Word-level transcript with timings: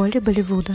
Боли 0.00 0.18
Болливуда. 0.18 0.72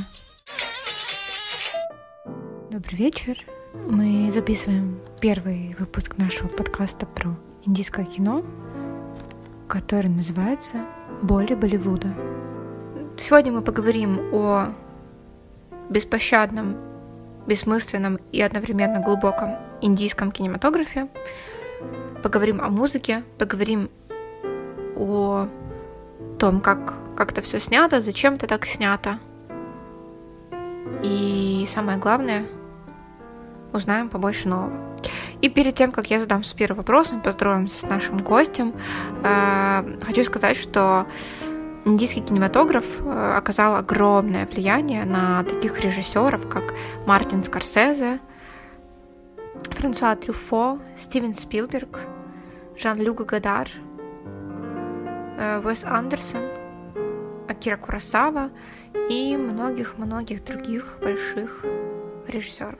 Добрый 2.69 2.95
вечер. 2.95 3.35
Мы 3.73 4.29
записываем 4.31 4.99
первый 5.19 5.75
выпуск 5.79 6.19
нашего 6.19 6.47
подкаста 6.47 7.07
про 7.07 7.35
индийское 7.66 8.05
кино, 8.05 8.45
который 9.67 10.11
называется 10.11 10.77
«Боли 11.23 11.55
Болливуда». 11.55 12.13
Сегодня 13.17 13.52
мы 13.52 13.63
поговорим 13.63 14.19
о 14.31 14.75
беспощадном, 15.89 16.77
бессмысленном 17.47 18.19
и 18.31 18.41
одновременно 18.44 18.99
глубоком 18.99 19.55
индийском 19.81 20.31
кинематографе. 20.31 21.07
Поговорим 22.21 22.61
о 22.61 22.69
музыке, 22.69 23.23
поговорим 23.39 23.89
о 24.95 25.47
том, 26.38 26.61
как, 26.61 26.94
как 27.15 27.31
это 27.31 27.41
все 27.41 27.59
снято, 27.59 28.01
зачем 28.01 28.35
это 28.35 28.47
так 28.47 28.65
снято. 28.65 29.19
И 31.03 31.67
самое 31.69 31.97
главное, 31.97 32.45
узнаем 33.73 34.09
побольше 34.09 34.47
нового. 34.47 34.95
И 35.41 35.49
перед 35.49 35.75
тем, 35.75 35.91
как 35.91 36.09
я 36.09 36.19
задам 36.19 36.43
с 36.43 36.53
первым 36.53 36.77
вопросом, 36.77 37.21
поздороваемся 37.21 37.81
с 37.81 37.89
нашим 37.89 38.17
гостем, 38.17 38.73
э, 39.23 39.97
хочу 40.05 40.23
сказать, 40.23 40.57
что 40.57 41.05
индийский 41.83 42.22
кинематограф 42.22 42.85
э, 43.02 43.35
оказал 43.38 43.75
огромное 43.75 44.47
влияние 44.47 45.05
на 45.05 45.44
таких 45.44 45.79
режиссеров, 45.81 46.50
как 46.50 46.73
Мартин 47.05 47.44
Скорсезе, 47.44 48.19
Франсуа 49.72 50.16
Трюфо, 50.16 50.79
Стивен 50.97 51.33
Спилберг, 51.33 52.00
Жан-Люк 52.77 53.25
Гадар, 53.25 53.67
э, 55.38 55.61
Уэс 55.63 55.83
Андерсон, 55.83 56.41
Акира 57.47 57.77
Курасава 57.77 58.51
и 59.09 59.38
многих-многих 59.38 60.43
других 60.43 60.97
больших 61.01 61.63
режиссеров. 62.27 62.79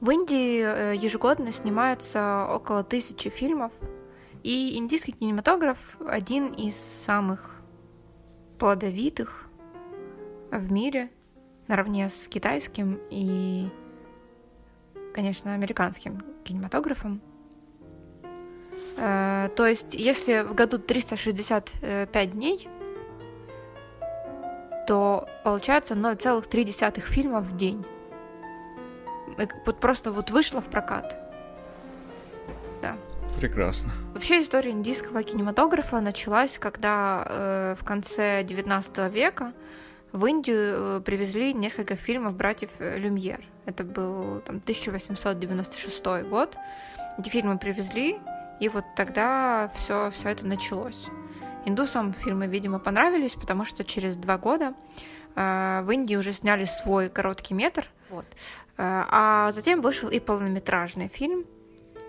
В 0.00 0.10
Индии 0.10 0.64
э, 0.64 0.96
ежегодно 0.96 1.52
снимается 1.52 2.48
около 2.50 2.82
тысячи 2.82 3.30
фильмов, 3.30 3.70
и 4.42 4.76
индийский 4.76 5.12
кинематограф 5.12 5.96
один 6.04 6.48
из 6.48 6.74
самых 6.76 7.62
плодовитых 8.58 9.48
в 10.50 10.72
мире, 10.72 11.10
наравне 11.68 12.08
с 12.08 12.26
китайским 12.26 12.98
и, 13.10 13.68
конечно, 15.12 15.54
американским 15.54 16.20
кинематографом. 16.44 17.20
Э, 18.96 19.48
то 19.56 19.66
есть, 19.66 19.94
если 19.94 20.42
в 20.42 20.54
году 20.54 20.78
365 20.78 22.32
дней, 22.32 22.68
то 24.86 25.28
получается 25.44 25.94
0,3 25.94 27.00
фильма 27.00 27.40
в 27.40 27.56
день. 27.56 27.84
Вот 29.64 29.80
просто 29.80 30.12
вот 30.12 30.30
вышла 30.30 30.60
в 30.60 30.66
прокат. 30.66 31.16
Да. 32.82 32.96
Прекрасно. 33.40 33.92
Вообще 34.12 34.42
история 34.42 34.70
индийского 34.70 35.22
кинематографа 35.22 36.00
началась, 36.00 36.58
когда 36.58 37.26
э, 37.28 37.76
в 37.80 37.84
конце 37.84 38.42
19 38.44 39.12
века 39.12 39.52
в 40.12 40.26
Индию 40.26 40.58
э, 40.58 41.00
привезли 41.04 41.54
несколько 41.54 41.96
фильмов 41.96 42.36
братьев 42.36 42.70
э, 42.78 42.98
Люмьер. 42.98 43.40
Это 43.64 43.82
был 43.82 44.40
там, 44.40 44.56
1896 44.56 46.04
год. 46.28 46.56
Эти 47.18 47.30
фильмы 47.30 47.58
привезли, 47.58 48.18
и 48.60 48.68
вот 48.68 48.84
тогда 48.94 49.70
все, 49.74 50.10
все 50.10 50.28
это 50.28 50.46
началось. 50.46 51.06
Индусам 51.64 52.12
фильмы, 52.12 52.46
видимо, 52.46 52.78
понравились, 52.78 53.34
потому 53.34 53.64
что 53.64 53.84
через 53.84 54.16
два 54.16 54.36
года 54.36 54.74
э, 55.34 55.80
в 55.82 55.90
Индии 55.90 56.16
уже 56.16 56.32
сняли 56.32 56.66
свой 56.66 57.08
короткий 57.08 57.54
метр. 57.54 57.86
Вот. 58.10 58.26
А 58.76 59.52
затем 59.52 59.80
вышел 59.80 60.08
и 60.08 60.18
полнометражный 60.18 61.08
фильм. 61.08 61.44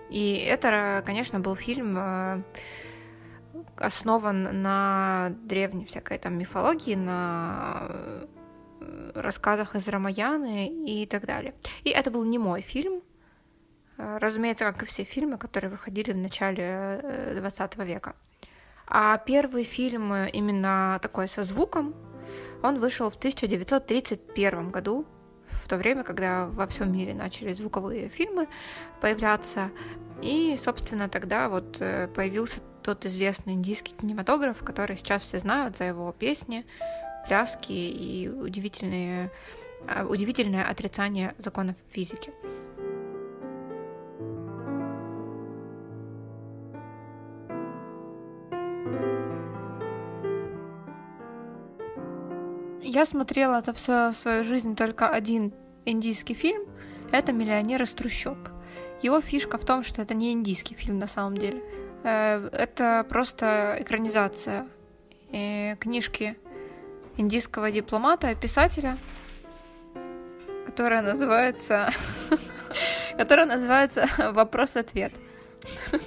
И 0.09 0.35
это, 0.37 1.03
конечно, 1.05 1.39
был 1.39 1.55
фильм 1.55 2.43
основан 3.77 4.61
на 4.61 5.31
древней 5.43 5.85
всякой 5.85 6.17
там 6.17 6.37
мифологии, 6.37 6.95
на 6.95 7.87
э, 7.89 9.11
рассказах 9.15 9.75
из 9.75 9.87
Рамаяны 9.87 10.67
и 10.67 11.05
так 11.05 11.25
далее. 11.25 11.53
И 11.83 11.89
это 11.89 12.11
был 12.11 12.23
не 12.23 12.37
мой 12.37 12.61
фильм, 12.61 13.01
разумеется, 13.97 14.65
как 14.65 14.83
и 14.83 14.85
все 14.85 15.03
фильмы, 15.03 15.37
которые 15.37 15.69
выходили 15.69 16.11
в 16.11 16.17
начале 16.17 17.35
20 17.35 17.77
века. 17.77 18.15
А 18.87 19.17
первый 19.17 19.63
фильм 19.63 20.13
именно 20.13 20.99
такой 21.01 21.27
со 21.27 21.43
звуком, 21.43 21.95
он 22.61 22.79
вышел 22.79 23.09
в 23.09 23.15
1931 23.15 24.71
году 24.71 25.05
в 25.63 25.67
то 25.67 25.77
время, 25.77 26.03
когда 26.03 26.47
во 26.47 26.67
всем 26.67 26.91
мире 26.91 27.13
начали 27.13 27.53
звуковые 27.53 28.09
фильмы 28.09 28.47
появляться. 28.99 29.71
И, 30.21 30.57
собственно, 30.61 31.07
тогда 31.07 31.47
вот 31.47 31.77
э, 31.79 32.09
появился 32.13 32.59
тот 32.81 33.05
известный 33.05 33.53
индийский 33.53 33.93
кинематограф, 33.93 34.61
который 34.63 34.97
сейчас 34.97 35.21
все 35.21 35.39
знают 35.39 35.77
за 35.77 35.85
его 35.85 36.11
песни, 36.11 36.65
пляски 37.27 37.71
и 37.71 38.27
удивительные, 38.27 39.31
а, 39.87 40.05
удивительное 40.05 40.65
отрицание 40.69 41.33
законов 41.37 41.77
физики. 41.89 42.31
Я 52.93 53.05
смотрела 53.05 53.61
за 53.61 53.73
всю 53.73 54.13
свою 54.13 54.43
жизнь 54.43 54.75
только 54.75 55.09
один 55.09 55.51
индийский 55.83 56.35
фильм. 56.35 56.61
Это 57.11 57.31
«Миллионер 57.31 57.81
из 57.81 57.91
трущоб». 57.93 58.37
Его 59.01 59.19
фишка 59.19 59.57
в 59.57 59.65
том, 59.65 59.81
что 59.81 60.03
это 60.03 60.13
не 60.13 60.31
индийский 60.31 60.75
фильм 60.75 60.99
на 60.99 61.07
самом 61.07 61.35
деле. 61.35 61.63
Э, 62.03 62.47
это 62.51 63.03
просто 63.09 63.77
экранизация 63.79 64.67
э, 65.31 65.75
книжки 65.77 66.37
индийского 67.17 67.71
дипломата 67.71 68.35
писателя, 68.35 68.99
которая 70.67 71.01
называется... 71.01 71.89
которая 73.17 73.47
называется 73.47 74.07
«Вопрос-ответ». 74.19 75.13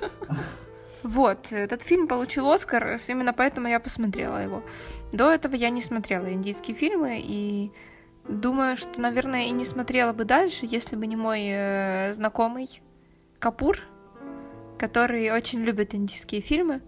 Вот, 1.03 1.53
этот 1.53 1.83
фильм 1.83 2.09
получил 2.09 2.51
Оскар, 2.51 2.99
именно 3.07 3.33
поэтому 3.33 3.69
я 3.69 3.79
посмотрела 3.79 4.43
его. 4.43 4.65
До 5.13 5.31
этого 5.31 5.55
я 5.55 5.71
не 5.71 5.83
смотрела 5.83 6.33
индийские 6.33 6.77
фильмы, 6.77 7.21
и 7.23 7.71
думаю, 8.29 8.77
что, 8.77 9.01
наверное, 9.01 9.47
и 9.47 9.51
не 9.51 9.65
смотрела 9.65 10.13
бы 10.13 10.25
дальше, 10.25 10.67
если 10.69 10.97
бы 10.97 11.07
не 11.07 11.17
мой 11.17 11.43
э, 11.45 12.13
знакомый 12.13 12.83
Капур, 13.39 13.79
который 14.79 15.31
очень 15.31 15.61
любит 15.61 15.95
индийские 15.95 16.41
фильмы, 16.41 16.83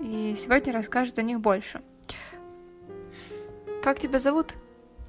и 0.00 0.36
сегодня 0.42 0.72
расскажет 0.72 1.18
о 1.18 1.22
них 1.22 1.40
больше. 1.40 1.82
Как 3.82 3.98
тебя 3.98 4.18
зовут? 4.18 4.54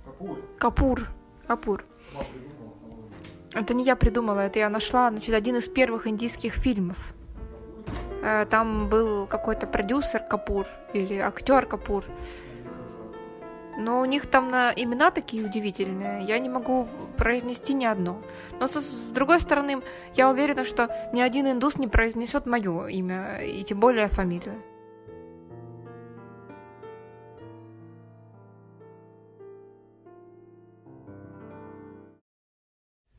Капур. 0.03 0.39
Капур. 0.57 1.07
Капур. 1.48 1.86
Это 3.53 3.74
не 3.74 3.83
я 3.83 3.95
придумала, 3.95 4.39
это 4.42 4.59
я 4.59 4.69
нашла, 4.69 5.09
значит, 5.09 5.33
один 5.36 5.57
из 5.57 5.68
первых 5.68 6.07
индийских 6.07 6.53
фильмов. 6.53 7.13
Э, 8.24 8.45
там 8.50 8.88
был 8.88 9.27
какой-то 9.27 9.68
продюсер 9.68 10.21
Капур 10.21 10.68
или 10.94 11.15
актер 11.15 11.65
Капур. 11.65 12.06
Но 13.77 14.01
у 14.01 14.06
них 14.06 14.29
там 14.29 14.51
на 14.51 14.71
имена 14.73 15.12
такие 15.12 15.45
удивительные, 15.45 16.23
я 16.23 16.39
не 16.39 16.50
могу 16.50 16.88
произнести 17.18 17.73
ни 17.73 17.85
одно. 17.85 18.21
Но 18.59 18.68
со, 18.68 18.81
с 18.81 19.12
другой 19.12 19.39
стороны, 19.39 19.81
я 20.15 20.29
уверена, 20.29 20.65
что 20.65 20.89
ни 21.13 21.21
один 21.21 21.50
индус 21.50 21.77
не 21.77 21.88
произнесет 21.88 22.45
мое 22.45 22.88
имя, 22.88 23.38
и 23.38 23.63
тем 23.63 23.79
более 23.79 24.07
фамилию. 24.07 24.62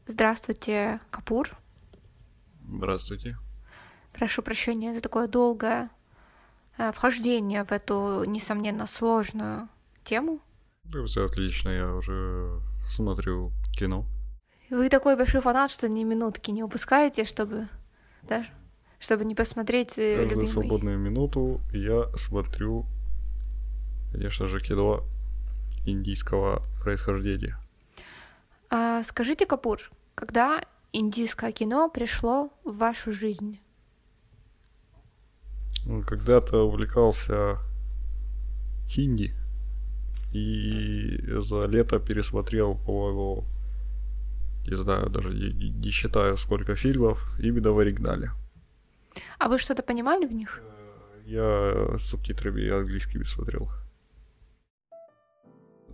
Здравствуйте, 0.06 1.00
Капур. 1.10 1.50
Здравствуйте. 2.68 3.36
Прошу 4.12 4.42
прощения 4.42 4.94
за 4.94 5.00
такое 5.00 5.26
долгое 5.26 5.88
э, 6.76 6.92
вхождение 6.92 7.64
в 7.64 7.72
эту, 7.72 8.24
несомненно, 8.24 8.86
сложную 8.86 9.68
тему. 10.04 10.40
Да, 10.84 11.04
все 11.04 11.24
отлично, 11.24 11.68
я 11.70 11.94
уже 11.94 12.60
смотрю 12.86 13.52
кино. 13.72 14.04
Вы 14.70 14.88
такой 14.88 15.16
большой 15.16 15.40
фанат, 15.40 15.70
что 15.70 15.88
ни 15.88 16.02
минутки 16.02 16.50
не 16.50 16.62
упускаете, 16.62 17.24
чтобы, 17.24 17.68
да, 18.22 18.46
чтобы 18.98 19.24
не 19.24 19.34
посмотреть 19.34 19.98
э, 19.98 20.16
Каждую 20.16 20.30
любимый. 20.30 20.46
свободную 20.48 20.98
минуту 20.98 21.60
я 21.72 22.08
смотрю, 22.16 22.86
конечно 24.12 24.46
же, 24.48 24.60
кино 24.60 25.04
индийского 25.84 26.62
происхождения. 26.82 27.56
А, 28.70 29.02
скажите, 29.02 29.44
Капур, 29.44 29.78
когда 30.14 30.62
индийское 30.92 31.52
кино 31.52 31.90
пришло 31.90 32.50
в 32.64 32.76
вашу 32.78 33.12
жизнь? 33.12 33.60
Ну, 35.84 36.02
когда-то 36.02 36.58
увлекался 36.66 37.58
хинди. 38.88 39.34
И 40.32 41.18
за 41.40 41.66
лето 41.68 41.98
пересмотрел, 41.98 42.74
по-моему, 42.74 43.44
не 44.66 44.76
знаю, 44.76 45.10
даже 45.10 45.28
не, 45.28 45.70
не 45.70 45.90
считаю, 45.90 46.36
сколько 46.36 46.74
фильмов 46.74 47.18
именно 47.38 47.72
в 47.72 47.78
оригинале. 47.78 48.30
А 49.38 49.48
вы 49.48 49.58
что-то 49.58 49.82
понимали 49.82 50.26
в 50.26 50.32
них? 50.32 50.62
Я 51.26 51.96
с 51.98 52.02
субтитрами 52.02 52.68
английскими 52.68 53.24
смотрел. 53.24 53.68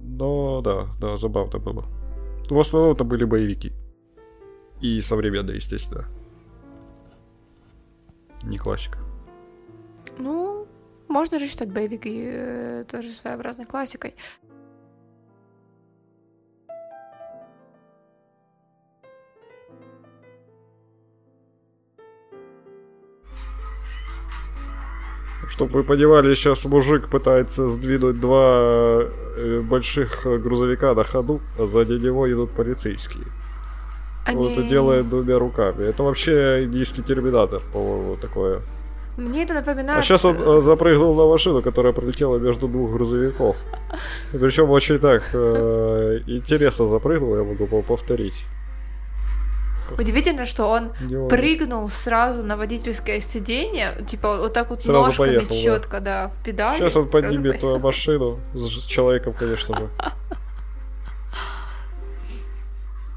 Но 0.00 0.60
да, 0.62 0.86
да, 1.00 1.16
забавно 1.16 1.58
было. 1.58 1.84
В 2.48 2.58
основном 2.58 2.92
это 2.92 3.04
были 3.04 3.24
боевики. 3.24 3.72
И 4.80 5.00
современные, 5.00 5.56
естественно. 5.56 6.06
Не 8.44 8.58
классика. 8.58 8.98
Ну, 10.18 10.66
можно 11.08 11.38
же 11.38 11.46
считать 11.46 11.70
боевики 11.70 12.22
э, 12.24 12.84
тоже 12.90 13.12
своеобразной 13.12 13.64
классикой. 13.64 14.14
Чтобы 25.48 25.72
вы 25.72 25.82
понимали, 25.82 26.34
сейчас 26.36 26.64
мужик 26.66 27.08
пытается 27.08 27.68
сдвинуть 27.68 28.20
два 28.20 29.02
э, 29.02 29.60
больших 29.68 30.24
грузовика 30.24 30.94
на 30.94 31.02
ходу, 31.02 31.40
а 31.58 31.66
сзади 31.66 31.94
него 31.94 32.30
идут 32.30 32.50
полицейские. 32.50 33.24
Они... 34.24 34.36
Вот 34.36 34.58
и 34.58 34.68
делает 34.68 35.08
двумя 35.08 35.38
руками. 35.38 35.84
Это 35.84 36.02
вообще 36.02 36.64
индийский 36.64 37.02
терминатор, 37.02 37.62
по-моему, 37.72 38.16
такое. 38.16 38.60
Мне 39.18 39.42
это 39.42 39.52
напоминает... 39.52 39.98
А 39.98 40.02
сейчас 40.02 40.24
он 40.24 40.36
э, 40.38 40.62
запрыгнул 40.62 41.12
на 41.12 41.26
машину, 41.26 41.60
которая 41.60 41.92
пролетела 41.92 42.38
между 42.38 42.68
двух 42.68 42.92
грузовиков. 42.92 43.56
Причем 44.30 44.70
очень 44.70 45.00
так 45.00 45.24
э, 45.32 46.20
интересно 46.28 46.86
запрыгнул, 46.86 47.36
я 47.36 47.42
могу 47.42 47.66
повторить. 47.82 48.44
Удивительно, 49.98 50.44
что 50.44 50.66
он 50.66 50.92
прыгнул 51.28 51.88
сразу 51.88 52.44
на 52.46 52.56
водительское 52.56 53.18
сиденье, 53.18 53.92
типа 54.06 54.36
вот 54.36 54.52
так 54.52 54.70
вот 54.70 54.84
сразу 54.84 55.06
ножками 55.06 55.38
поехал, 55.38 55.56
четко, 55.56 56.00
да. 56.00 56.26
да, 56.26 56.28
в 56.28 56.44
педали. 56.44 56.78
Сейчас 56.78 56.96
он 56.96 57.08
поднимет 57.08 57.58
твою 57.58 57.80
машину 57.80 58.38
с 58.54 58.84
человеком, 58.84 59.32
конечно 59.32 59.80
же. 59.80 59.88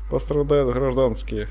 Пострадают 0.10 0.74
гражданские. 0.74 1.48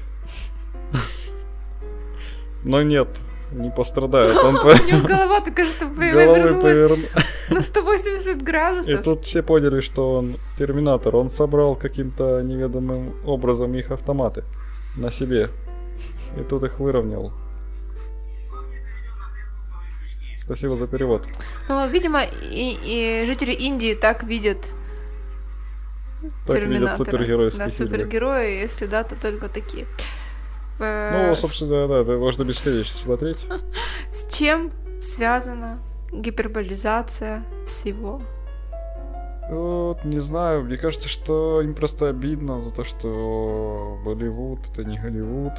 Но 2.65 2.83
нет, 2.83 3.09
не 3.53 3.71
пострадает. 3.71 4.37
Он 4.37 4.57
У 4.59 4.61
него 4.61 5.07
голова 5.07 5.41
только 5.41 5.65
что 5.65 5.87
повернулась 5.97 7.09
на 7.49 7.63
180 7.63 8.43
градусов. 8.43 9.01
И 9.01 9.03
тут 9.03 9.25
все 9.25 9.43
поняли, 9.43 9.81
что 9.81 10.13
он 10.13 10.35
терминатор. 10.59 11.17
Он 11.17 11.29
собрал 11.29 11.77
каким-то 11.77 12.43
неведомым 12.43 13.15
образом 13.27 13.75
их 13.75 13.91
автоматы 13.91 14.45
на 14.97 15.11
себе. 15.11 15.49
И 16.39 16.43
тут 16.43 16.65
их 16.65 16.79
выровнял. 16.79 17.33
Спасибо 20.45 20.77
за 20.77 20.89
перевод. 20.89 21.23
Ну, 21.69 21.89
видимо, 21.89 22.23
и, 22.25 22.77
и 22.85 23.25
жители 23.27 23.53
Индии 23.53 23.95
так 23.95 24.25
видят 24.25 24.59
так 26.47 26.59
видят 26.59 26.97
супергеройские 26.97 27.67
Да, 27.67 27.71
супергерои, 27.71 28.61
если 28.61 28.87
да, 28.87 29.05
то 29.05 29.15
только 29.21 29.49
такие. 29.49 29.87
Ну, 30.81 31.35
собственно, 31.35 31.89
да, 31.89 32.01
это 32.01 32.19
можно 32.19 32.45
бесконечно 32.45 32.97
смотреть. 32.97 33.45
С 34.13 34.33
чем 34.35 34.73
связана 35.01 35.79
гиперболизация 36.13 37.45
всего? 37.67 38.21
Вот, 39.51 40.05
не 40.05 40.21
знаю, 40.21 40.63
мне 40.63 40.77
кажется, 40.77 41.09
что 41.09 41.61
им 41.61 41.75
просто 41.75 42.09
обидно 42.09 42.63
за 42.63 42.73
то, 42.73 42.85
что 42.85 43.99
Болливуд 44.05 44.61
это 44.73 44.85
не 44.85 44.99
Голливуд. 44.99 45.53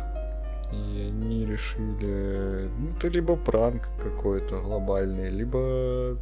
И 0.72 1.02
они 1.10 1.46
решили, 1.46 2.70
ну, 2.78 2.92
это 2.96 3.10
либо 3.10 3.36
пранк 3.36 3.90
какой-то 4.02 4.62
глобальный, 4.62 5.30
либо 5.30 6.18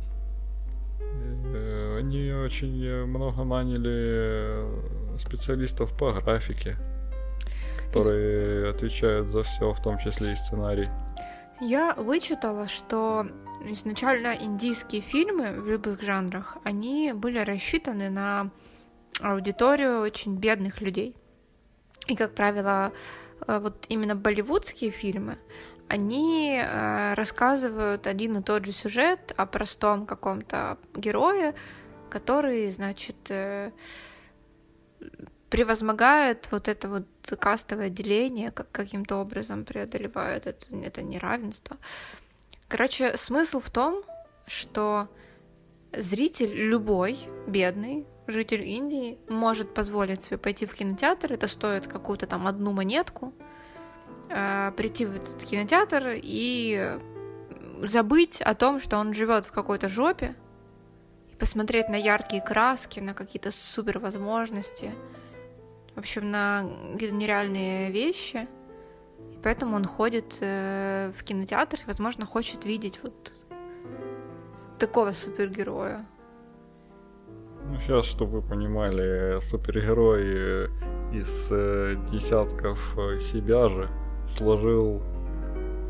э, 0.99 1.97
они 1.99 2.31
очень 2.31 3.05
много 3.05 3.43
наняли 3.43 4.65
специалистов 5.19 5.95
по 5.95 6.13
графике, 6.13 6.77
которые 7.89 8.69
отвечают 8.69 9.29
за 9.29 9.41
все, 9.43 9.73
в 9.73 9.81
том 9.81 9.97
числе 9.97 10.33
и 10.33 10.35
сценарий. 10.35 10.89
Я 11.59 11.93
вычитала, 11.95 12.67
что 12.67 13.27
изначально 13.65 14.35
индийские 14.39 15.01
фильмы 15.01 15.59
в 15.59 15.67
любых 15.67 16.01
жанрах, 16.01 16.57
они 16.63 17.11
были 17.13 17.39
рассчитаны 17.39 18.09
на 18.09 18.51
аудиторию 19.21 20.01
очень 20.01 20.37
бедных 20.37 20.81
людей. 20.81 21.15
И, 22.07 22.15
как 22.15 22.35
правило, 22.35 22.93
э, 23.47 23.59
вот 23.59 23.85
именно 23.89 24.15
болливудские 24.15 24.91
фильмы, 24.91 25.37
они 25.87 26.61
э, 26.63 27.13
рассказывают 27.15 28.07
один 28.07 28.37
и 28.37 28.43
тот 28.43 28.65
же 28.65 28.71
сюжет 28.71 29.33
о 29.35 29.45
простом 29.45 30.05
каком-то 30.05 30.77
герое, 30.95 31.55
который, 32.09 32.71
значит, 32.71 33.17
э, 33.29 33.71
превозмогает 35.49 36.47
вот 36.51 36.67
это 36.67 36.89
вот 36.89 37.05
кастовое 37.39 37.89
деление, 37.89 38.51
как 38.51 38.71
каким-то 38.71 39.17
образом 39.17 39.65
преодолевает 39.65 40.45
это, 40.45 40.75
это 40.75 41.01
неравенство. 41.01 41.77
Короче, 42.67 43.17
смысл 43.17 43.59
в 43.59 43.69
том, 43.69 44.03
что 44.45 45.07
зритель 45.91 46.53
любой, 46.53 47.17
бедный, 47.47 48.05
житель 48.27 48.63
Индии, 48.63 49.17
может 49.27 49.73
позволить 49.73 50.23
себе 50.23 50.37
пойти 50.37 50.65
в 50.65 50.73
кинотеатр, 50.73 51.33
это 51.33 51.47
стоит 51.47 51.87
какую-то 51.87 52.27
там 52.27 52.45
одну 52.45 52.71
монетку, 52.71 53.33
э, 54.29 54.71
прийти 54.77 55.05
в 55.05 55.15
этот 55.15 55.43
кинотеатр 55.43 56.13
и 56.15 56.99
забыть 57.81 58.41
о 58.41 58.53
том, 58.53 58.79
что 58.79 58.97
он 58.97 59.13
живет 59.13 59.45
в 59.45 59.51
какой-то 59.51 59.89
жопе, 59.89 60.35
и 61.31 61.35
посмотреть 61.35 61.89
на 61.89 61.95
яркие 61.95 62.41
краски, 62.41 62.99
на 62.99 63.13
какие-то 63.13 63.51
супер 63.51 63.97
возможности, 63.97 64.93
в 65.99 66.01
общем, 66.01 66.31
на 66.31 66.63
нереальные 66.63 67.91
вещи– 67.91 68.47
Поэтому 69.43 69.75
он 69.75 69.85
ходит 69.85 70.37
э, 70.41 71.11
в 71.15 71.23
кинотеатр 71.23 71.77
и, 71.81 71.87
возможно, 71.87 72.25
хочет 72.25 72.65
видеть 72.65 72.99
вот 73.03 73.33
такого 74.77 75.11
супергероя. 75.11 76.05
Ну, 77.65 77.79
сейчас, 77.79 78.05
чтобы 78.05 78.41
вы 78.41 78.47
понимали, 78.47 79.39
супергерой 79.39 80.69
из 81.13 81.47
э, 81.51 81.95
десятков 82.11 82.79
э, 82.97 83.19
себя 83.19 83.69
же 83.69 83.89
сложил 84.27 85.01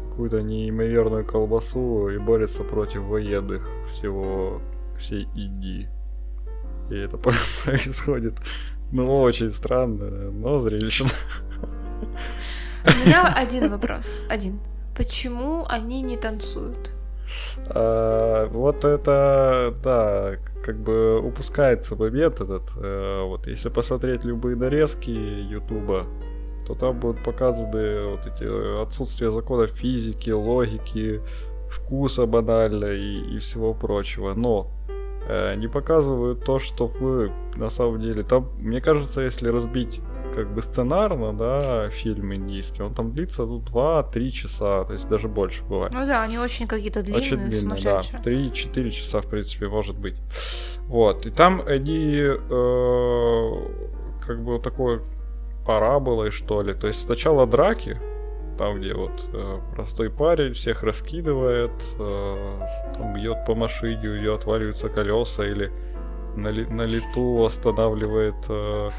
какую-то 0.10 0.44
неимоверную 0.44 1.25
колбасу 1.25 2.10
и 2.10 2.18
борется 2.18 2.63
против 2.63 3.04
военных 3.04 3.68
всего 3.89 4.62
всей 4.98 5.24
Индии. 5.36 5.89
И 6.92 6.96
это 6.96 7.18
происходит, 7.63 8.36
ну, 8.91 9.22
очень 9.22 9.51
странно, 9.51 10.31
но 10.31 10.60
зрелищно. 10.60 11.08
У 12.86 13.05
меня 13.05 13.34
один 13.34 13.69
вопрос. 13.69 14.25
Один. 14.29 14.60
Почему 14.96 15.65
они 15.67 16.01
не 16.01 16.17
танцуют? 16.17 16.93
А, 17.67 18.48
вот 18.48 18.84
это, 18.84 19.74
да, 19.84 20.36
как 20.63 20.79
бы 20.79 21.19
упускается 21.19 21.96
момент 21.96 22.41
этот. 22.41 22.63
А, 22.77 23.25
вот 23.25 23.48
если 23.48 23.69
посмотреть 23.69 24.24
любые 24.24 24.55
нарезки 24.55 25.10
Ютуба, 25.10 26.05
то 26.65 26.75
там 26.75 27.00
будут 27.00 27.24
показаны 27.24 28.05
вот 28.12 28.25
эти 28.25 28.81
отсутствие 28.81 29.31
законов 29.31 29.72
физики, 29.72 30.29
логики, 30.29 31.22
вкуса 31.69 32.25
банально 32.25 32.86
и, 32.86 33.36
и 33.36 33.39
всего 33.39 33.74
прочего. 33.74 34.34
Но 34.34 34.72
э, 35.29 35.55
не 35.55 35.67
показывают 35.67 36.43
то, 36.43 36.59
что 36.59 36.88
вы 36.88 37.31
на 37.55 37.69
самом 37.69 38.01
деле. 38.01 38.24
Там, 38.24 38.50
мне 38.57 38.81
кажется, 38.81 39.21
если 39.21 39.48
разбить 39.48 40.01
как 40.36 40.53
бы 40.53 40.62
сценарно, 40.62 41.33
да, 41.33 41.89
фильм 41.89 42.33
индийский, 42.33 42.83
он 42.83 42.93
там 42.93 43.12
длится 43.12 43.45
ну, 43.45 43.59
2-3 43.59 44.29
часа, 44.29 44.83
то 44.83 44.93
есть 44.93 45.07
даже 45.07 45.27
больше 45.27 45.63
бывает. 45.63 45.93
Ну 45.93 46.05
да, 46.05 46.24
они 46.24 46.38
очень 46.38 46.67
какие-то 46.67 47.01
длинные, 47.01 47.21
Очень 47.21 47.50
длинные, 47.50 47.83
да. 47.83 48.00
3-4 48.00 48.89
часа, 48.89 49.21
в 49.21 49.27
принципе, 49.27 49.67
может 49.67 49.98
быть. 49.98 50.15
Вот, 50.88 51.25
и 51.25 51.29
там 51.29 51.62
они 51.65 52.15
э, 52.17 53.51
как 54.25 54.43
бы 54.43 54.53
вот 54.53 54.63
такой 54.63 55.01
параболой, 55.65 56.31
что 56.31 56.62
ли. 56.62 56.74
То 56.74 56.88
есть 56.88 57.01
сначала 57.01 57.45
драки, 57.45 57.98
там, 58.60 58.78
где 58.78 58.94
вот 58.94 59.30
э, 59.34 59.60
простой 59.74 60.10
парень 60.10 60.54
всех 60.54 60.84
раскидывает, 60.84 61.72
э, 61.98 62.60
там 62.98 63.13
бьет 63.13 63.46
по 63.48 63.56
машине, 63.56 64.10
у 64.10 64.18
нее 64.18 64.36
отваливаются 64.36 64.89
колеса 64.89 65.46
или 65.46 65.72
на, 66.36 66.50
ли, 66.50 66.66
на 66.66 66.82
лету 66.82 67.46
останавливает 67.46 68.36
э, 68.50 68.89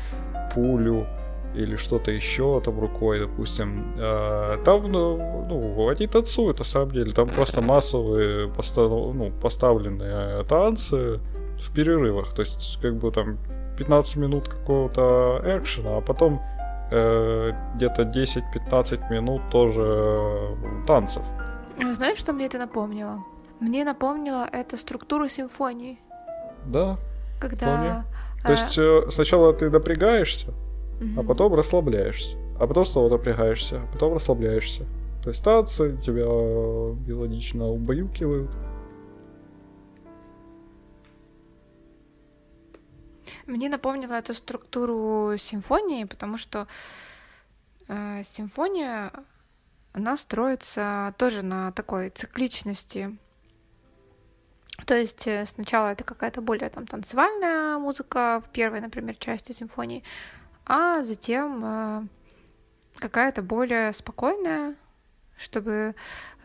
пулю 0.54 1.06
или 1.54 1.76
что-то 1.76 2.10
еще 2.10 2.62
там 2.64 2.80
рукой, 2.80 3.20
допустим. 3.20 3.92
А, 3.98 4.62
там, 4.64 4.90
ну, 4.90 5.44
ну, 5.46 5.88
они 5.90 6.06
танцуют, 6.06 6.58
на 6.58 6.64
самом 6.64 6.92
деле. 6.92 7.12
Там 7.12 7.28
просто 7.28 7.60
массовые 7.60 8.48
постав, 8.48 8.90
ну, 8.90 9.30
поставленные 9.42 10.44
танцы 10.44 11.20
в 11.60 11.74
перерывах. 11.74 12.32
То 12.32 12.42
есть, 12.42 12.78
как 12.80 12.94
бы 12.94 13.10
там 13.10 13.36
15 13.76 14.16
минут 14.16 14.48
какого-то 14.48 15.42
экшена, 15.44 15.98
а 15.98 16.00
потом 16.00 16.40
э, 16.90 17.52
где-то 17.74 18.02
10-15 18.02 19.10
минут 19.10 19.42
тоже 19.50 19.82
э, 19.82 20.86
танцев. 20.86 21.22
Знаешь, 21.78 22.18
что 22.18 22.32
мне 22.32 22.46
это 22.46 22.58
напомнило? 22.58 23.24
Мне 23.60 23.84
напомнило 23.84 24.48
это 24.52 24.76
структуру 24.76 25.28
симфонии. 25.28 25.98
Да. 26.66 26.98
Когда... 27.40 27.66
Вполне. 27.66 28.04
То 28.42 28.52
есть 28.52 28.78
э, 28.78 29.10
сначала 29.10 29.52
ты 29.52 29.70
напрягаешься, 29.70 30.48
угу. 30.48 31.20
а 31.20 31.22
потом 31.22 31.54
расслабляешься. 31.54 32.36
А 32.58 32.66
потом 32.66 32.84
снова 32.84 33.08
напрягаешься, 33.08 33.76
а 33.82 33.92
потом 33.92 34.14
расслабляешься. 34.14 34.84
То 35.22 35.30
есть 35.30 35.42
танцы 35.42 35.96
тебя 36.04 36.24
мелодично 37.06 37.68
убаюкивают. 37.68 38.50
Мне 43.46 43.68
напомнило 43.68 44.14
эту 44.14 44.34
структуру 44.34 45.36
симфонии, 45.38 46.04
потому 46.04 46.38
что 46.38 46.66
э, 47.88 48.22
симфония, 48.24 49.12
она 49.92 50.16
строится 50.16 51.14
тоже 51.18 51.42
на 51.42 51.72
такой 51.72 52.10
цикличности. 52.10 53.16
То 54.86 54.96
есть 54.96 55.26
э, 55.26 55.46
сначала 55.46 55.88
это 55.88 56.04
какая-то 56.04 56.40
более 56.40 56.70
там 56.70 56.86
танцевальная 56.86 57.78
музыка 57.78 58.42
в 58.46 58.50
первой, 58.50 58.80
например, 58.80 59.16
части 59.16 59.52
симфонии, 59.52 60.04
а 60.66 61.02
затем 61.02 61.60
э, 61.64 62.02
какая-то 62.96 63.42
более 63.42 63.92
спокойная, 63.92 64.76
чтобы 65.40 65.94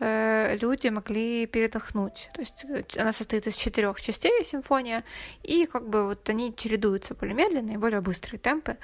э, 0.00 0.56
люди 0.60 0.88
могли 0.88 1.46
передохнуть. 1.46 2.30
То 2.34 2.40
есть 2.40 2.64
э, 2.64 2.84
она 2.98 3.12
состоит 3.12 3.46
из 3.46 3.56
четырех 3.56 4.00
частей 4.00 4.44
симфония, 4.44 5.04
и 5.42 5.66
как 5.66 5.88
бы 5.88 6.04
вот 6.06 6.28
они 6.28 6.54
чередуются 6.56 7.14
более 7.14 7.34
медленные, 7.34 7.78
более 7.78 8.00
быстрые 8.00 8.40
темпы. 8.40 8.76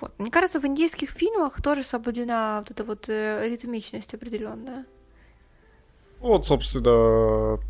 Вот. 0.00 0.18
Мне 0.18 0.30
кажется, 0.30 0.58
в 0.58 0.66
индийских 0.66 1.10
фильмах 1.10 1.62
тоже 1.62 1.84
соблюдена 1.84 2.58
вот 2.60 2.70
эта 2.70 2.84
вот 2.84 3.08
э, 3.08 3.48
ритмичность 3.48 4.14
определенная. 4.14 4.84
Вот, 6.20 6.46
собственно, 6.46 7.60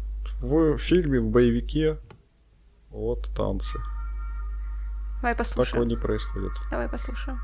в 0.41 0.79
фильме, 0.79 1.21
в 1.21 1.31
боевике, 1.31 1.99
вот 2.91 3.29
танцы. 3.35 3.79
Давай 5.17 5.35
послушаем. 5.35 5.67
Такого 5.67 5.85
не 5.85 5.97
происходит. 5.97 6.53
Давай 6.71 6.89
послушаем. 6.89 7.39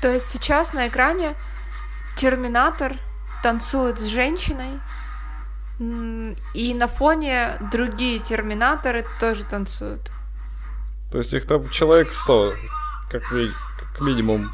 То 0.00 0.08
есть 0.12 0.28
сейчас 0.30 0.72
на 0.74 0.88
экране 0.88 1.34
Терминатор 2.16 2.92
танцует 3.42 3.98
с 4.00 4.04
женщиной, 4.04 4.80
и 6.54 6.74
на 6.74 6.88
фоне 6.88 7.56
другие 7.72 8.18
Терминаторы 8.18 9.04
тоже 9.20 9.44
танцуют. 9.44 10.10
То 11.12 11.18
есть 11.18 11.32
их 11.32 11.46
там 11.46 11.68
человек 11.70 12.12
100, 12.12 12.54
как, 13.10 13.30
ми- 13.32 13.52
как 13.78 14.00
минимум. 14.00 14.52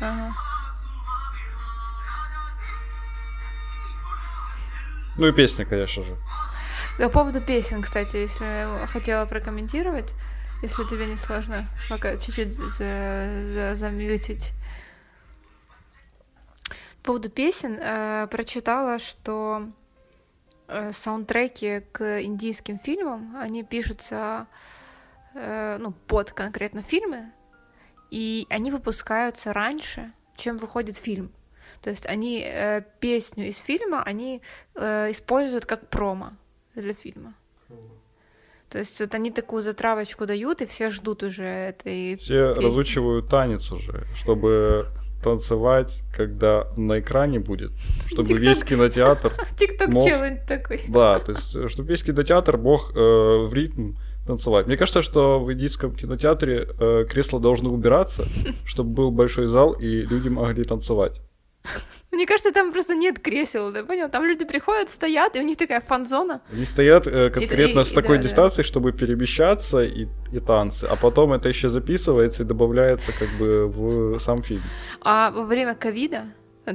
Ага. 0.00 0.32
Ну 5.16 5.26
и 5.28 5.32
песня, 5.32 5.64
конечно 5.64 6.02
же. 6.02 6.16
По 6.98 7.08
поводу 7.08 7.40
песен, 7.40 7.82
кстати, 7.82 8.16
если 8.16 8.86
хотела 8.92 9.24
прокомментировать 9.26 10.12
если 10.62 10.84
тебе 10.84 11.06
не 11.06 11.16
сложно, 11.16 11.66
пока 11.88 12.16
чуть-чуть 12.16 12.54
за, 12.54 13.30
за, 13.54 13.74
замьютить. 13.74 14.52
По 17.02 17.12
поводу 17.12 17.30
песен 17.30 17.78
э, 17.80 18.26
прочитала, 18.30 18.98
что 18.98 19.68
э, 20.66 20.92
саундтреки 20.92 21.82
к 21.92 22.22
индийским 22.22 22.78
фильмам, 22.78 23.36
они 23.36 23.62
пишутся 23.62 24.48
э, 25.34 25.76
ну, 25.78 25.92
под 25.92 26.32
конкретно 26.32 26.82
фильмы, 26.82 27.30
и 28.10 28.46
они 28.50 28.72
выпускаются 28.72 29.52
раньше, 29.52 30.12
чем 30.36 30.56
выходит 30.56 30.96
фильм. 30.96 31.32
То 31.80 31.90
есть 31.90 32.06
они 32.06 32.42
э, 32.44 32.82
песню 33.00 33.48
из 33.48 33.58
фильма 33.58 34.02
они 34.02 34.42
э, 34.74 35.10
используют 35.10 35.66
как 35.66 35.88
промо 35.88 36.32
для 36.74 36.94
фильма. 36.94 37.34
То 38.68 38.78
есть 38.78 39.00
вот 39.00 39.14
они 39.14 39.30
такую 39.30 39.62
затравочку 39.62 40.26
дают, 40.26 40.62
и 40.62 40.66
все 40.66 40.90
ждут 40.90 41.22
уже 41.22 41.44
этой 41.44 42.16
Все 42.16 42.54
песни. 42.54 42.64
разучивают 42.64 43.28
танец 43.28 43.70
уже, 43.70 44.06
чтобы 44.16 44.88
танцевать, 45.22 46.02
когда 46.14 46.68
на 46.76 47.00
экране 47.00 47.40
будет, 47.40 47.72
чтобы 48.06 48.28
TikTok. 48.28 48.38
весь 48.38 48.64
кинотеатр 48.64 49.32
Тикток 49.58 49.88
мог... 49.88 50.04
челлендж 50.04 50.38
такой. 50.46 50.82
Да, 50.88 51.18
то 51.18 51.32
есть, 51.32 51.54
э, 51.56 51.68
чтобы 51.68 51.88
весь 51.88 52.02
кинотеатр 52.02 52.56
мог 52.58 52.92
э, 52.94 52.98
в 53.00 53.50
ритм 53.52 53.94
танцевать. 54.26 54.66
Мне 54.66 54.76
кажется, 54.76 55.02
что 55.02 55.40
в 55.40 55.52
индийском 55.52 55.94
кинотеатре 55.94 56.68
э, 56.78 57.06
кресла 57.08 57.40
должны 57.40 57.68
убираться, 57.70 58.24
чтобы 58.64 58.90
был 58.90 59.10
большой 59.10 59.46
зал 59.48 59.72
и 59.72 60.02
люди 60.02 60.28
могли 60.28 60.64
танцевать. 60.64 61.20
Мне 62.16 62.26
кажется, 62.26 62.50
там 62.50 62.72
просто 62.72 62.94
нет 62.94 63.18
кресел, 63.18 63.70
да, 63.70 63.84
понял? 63.84 64.08
Там 64.08 64.24
люди 64.24 64.46
приходят, 64.46 64.88
стоят, 64.88 65.36
и 65.36 65.40
у 65.40 65.42
них 65.42 65.58
такая 65.58 65.82
фан-зона. 65.82 66.40
Они 66.50 66.64
стоят 66.64 67.06
э, 67.06 67.28
конкретно 67.28 67.80
и, 67.80 67.84
с 67.84 67.90
такой 67.90 68.16
да, 68.16 68.22
дистанцией, 68.22 68.64
да. 68.64 68.68
чтобы 68.68 68.92
перемещаться 68.92 69.84
и, 69.84 70.06
и 70.32 70.40
танцы, 70.40 70.84
а 70.84 70.96
потом 70.96 71.34
это 71.34 71.50
еще 71.50 71.68
записывается 71.68 72.42
и 72.42 72.46
добавляется 72.46 73.12
как 73.12 73.28
бы 73.38 73.66
в 73.66 74.18
сам 74.18 74.42
фильм. 74.42 74.62
А 75.02 75.30
во 75.30 75.44
время 75.44 75.74
ковида 75.74 76.24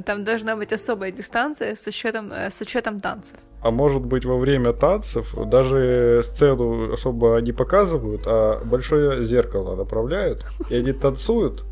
там 0.04 0.22
должна 0.22 0.54
быть 0.54 0.72
особая 0.72 1.10
дистанция 1.10 1.74
с 1.74 1.88
учетом, 1.88 2.30
э, 2.32 2.48
с 2.48 2.60
учетом 2.60 3.00
танцев. 3.00 3.36
А 3.62 3.72
может 3.72 4.06
быть 4.06 4.24
во 4.24 4.38
время 4.38 4.72
танцев 4.72 5.34
даже 5.46 6.20
сцену 6.22 6.92
особо 6.92 7.40
не 7.40 7.52
показывают, 7.52 8.22
а 8.26 8.64
большое 8.64 9.24
зеркало 9.24 9.74
направляют, 9.74 10.46
и 10.70 10.76
они 10.76 10.92
танцуют 10.92 11.64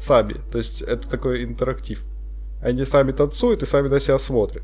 сами. 0.00 0.40
То 0.50 0.56
есть 0.56 0.80
это 0.80 1.10
такой 1.10 1.44
интерактив. 1.44 2.02
Они 2.62 2.84
сами 2.84 3.10
танцуют 3.12 3.62
и 3.62 3.66
сами 3.66 3.88
на 3.88 3.98
себя 3.98 4.18
смотрят. 4.18 4.62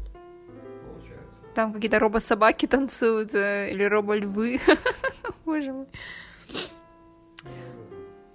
Там 1.55 1.73
какие-то 1.73 1.99
робо-собаки 1.99 2.67
танцуют, 2.67 3.35
э, 3.35 3.71
или 3.73 3.83
робо-львы. 3.83 4.61
Боже 5.45 5.73
мой. 5.73 5.87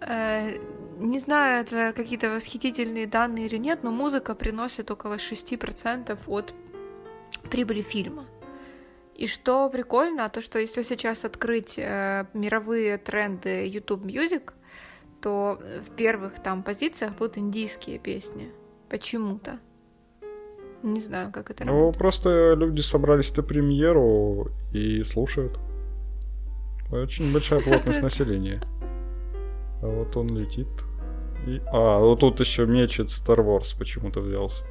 Э, 0.01 0.58
не 1.00 1.20
знаю, 1.20 1.62
это 1.62 1.93
какие-то 1.96 2.29
восхитительные 2.29 3.08
данные 3.08 3.46
или 3.46 3.55
нет, 3.55 3.84
но 3.84 3.91
музыка 3.91 4.36
приносит 4.36 4.91
около 4.91 5.15
6% 5.15 6.17
от 6.27 6.53
прибыли 7.50 7.82
фильма. 7.82 8.25
И 9.15 9.27
что 9.27 9.70
прикольно, 9.70 10.27
то 10.29 10.41
что 10.41 10.60
если 10.60 10.84
сейчас 10.84 11.24
открыть 11.24 11.75
э, 11.77 12.25
мировые 12.34 12.98
тренды 12.98 13.65
YouTube 13.65 14.03
Music, 14.03 14.51
то 15.22 15.62
в 15.88 15.96
первых 15.96 16.43
там 16.43 16.63
позициях 16.63 17.13
будут 17.13 17.38
индийские 17.38 18.00
песни 18.00 18.51
почему-то. 18.93 19.57
Не 20.83 21.01
знаю, 21.01 21.31
как 21.31 21.50
это 21.50 21.65
ну, 21.65 21.71
работает. 21.71 21.97
просто 21.97 22.53
люди 22.53 22.81
собрались 22.81 23.35
на 23.35 23.41
премьеру 23.41 24.51
и 24.71 25.01
слушают. 25.03 25.57
Очень 26.91 27.33
большая 27.33 27.62
плотность 27.63 28.03
населения. 28.03 28.62
А 29.81 29.88
вот 29.88 30.15
он 30.15 30.38
летит. 30.38 30.67
И... 31.47 31.59
А, 31.71 32.00
вот 32.01 32.19
тут 32.19 32.39
еще 32.39 32.67
мечет 32.67 33.07
Star 33.07 33.39
Wars 33.39 33.75
почему-то 33.75 34.21
взялся. 34.21 34.63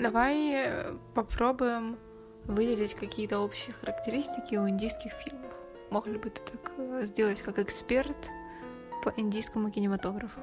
Давай 0.00 0.54
э, 0.54 0.94
попробуем 1.14 1.96
выделить 2.46 2.94
какие-то 2.94 3.40
общие 3.40 3.74
характеристики 3.74 4.54
у 4.54 4.66
индийских 4.66 5.12
фильмов. 5.12 5.52
Мог 5.90 6.06
ли 6.06 6.14
бы 6.16 6.30
ты 6.30 6.40
так 6.52 6.72
э, 6.78 7.02
сделать 7.04 7.42
как 7.42 7.58
эксперт 7.58 8.30
по 9.04 9.12
индийскому 9.16 9.70
кинематографу? 9.70 10.40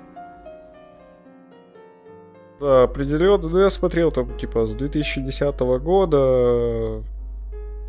Да, 2.60 2.84
определенно. 2.84 3.50
Ну, 3.50 3.58
я 3.58 3.70
смотрел 3.72 4.12
там, 4.12 4.38
типа, 4.38 4.68
с 4.68 4.76
2010 4.76 5.60
года. 5.82 7.04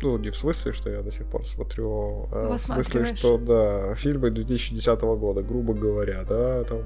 Ну, 0.01 0.17
не 0.17 0.29
в 0.29 0.37
смысле, 0.37 0.71
что 0.71 0.89
я 0.89 1.01
до 1.01 1.11
сих 1.11 1.25
пор 1.25 1.45
смотрю, 1.45 2.27
а 2.31 2.55
в 2.55 2.57
смысле, 2.57 3.05
что, 3.15 3.37
да, 3.37 3.93
фильмы 3.95 4.31
2010 4.31 5.01
года, 5.01 5.41
грубо 5.43 5.73
говоря, 5.73 6.23
да, 6.23 6.63
там. 6.63 6.83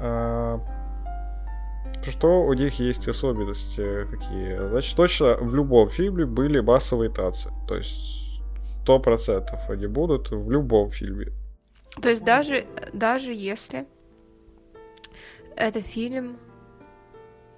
А, 0.00 0.33
что 2.10 2.44
у 2.44 2.52
них 2.54 2.78
есть 2.78 3.08
особенности 3.08 4.04
какие? 4.10 4.68
Значит, 4.68 4.96
точно 4.96 5.36
в 5.36 5.54
любом 5.54 5.88
фильме 5.88 6.26
были 6.26 6.60
массовые 6.60 7.10
танцы. 7.10 7.50
То 7.68 7.76
есть 7.76 8.40
сто 8.82 8.98
процентов 8.98 9.60
они 9.68 9.86
будут 9.86 10.30
в 10.30 10.50
любом 10.50 10.90
фильме. 10.90 11.32
То 12.00 12.10
есть 12.10 12.24
даже, 12.24 12.64
даже 12.92 13.32
если 13.32 13.86
это 15.56 15.80
фильм 15.80 16.36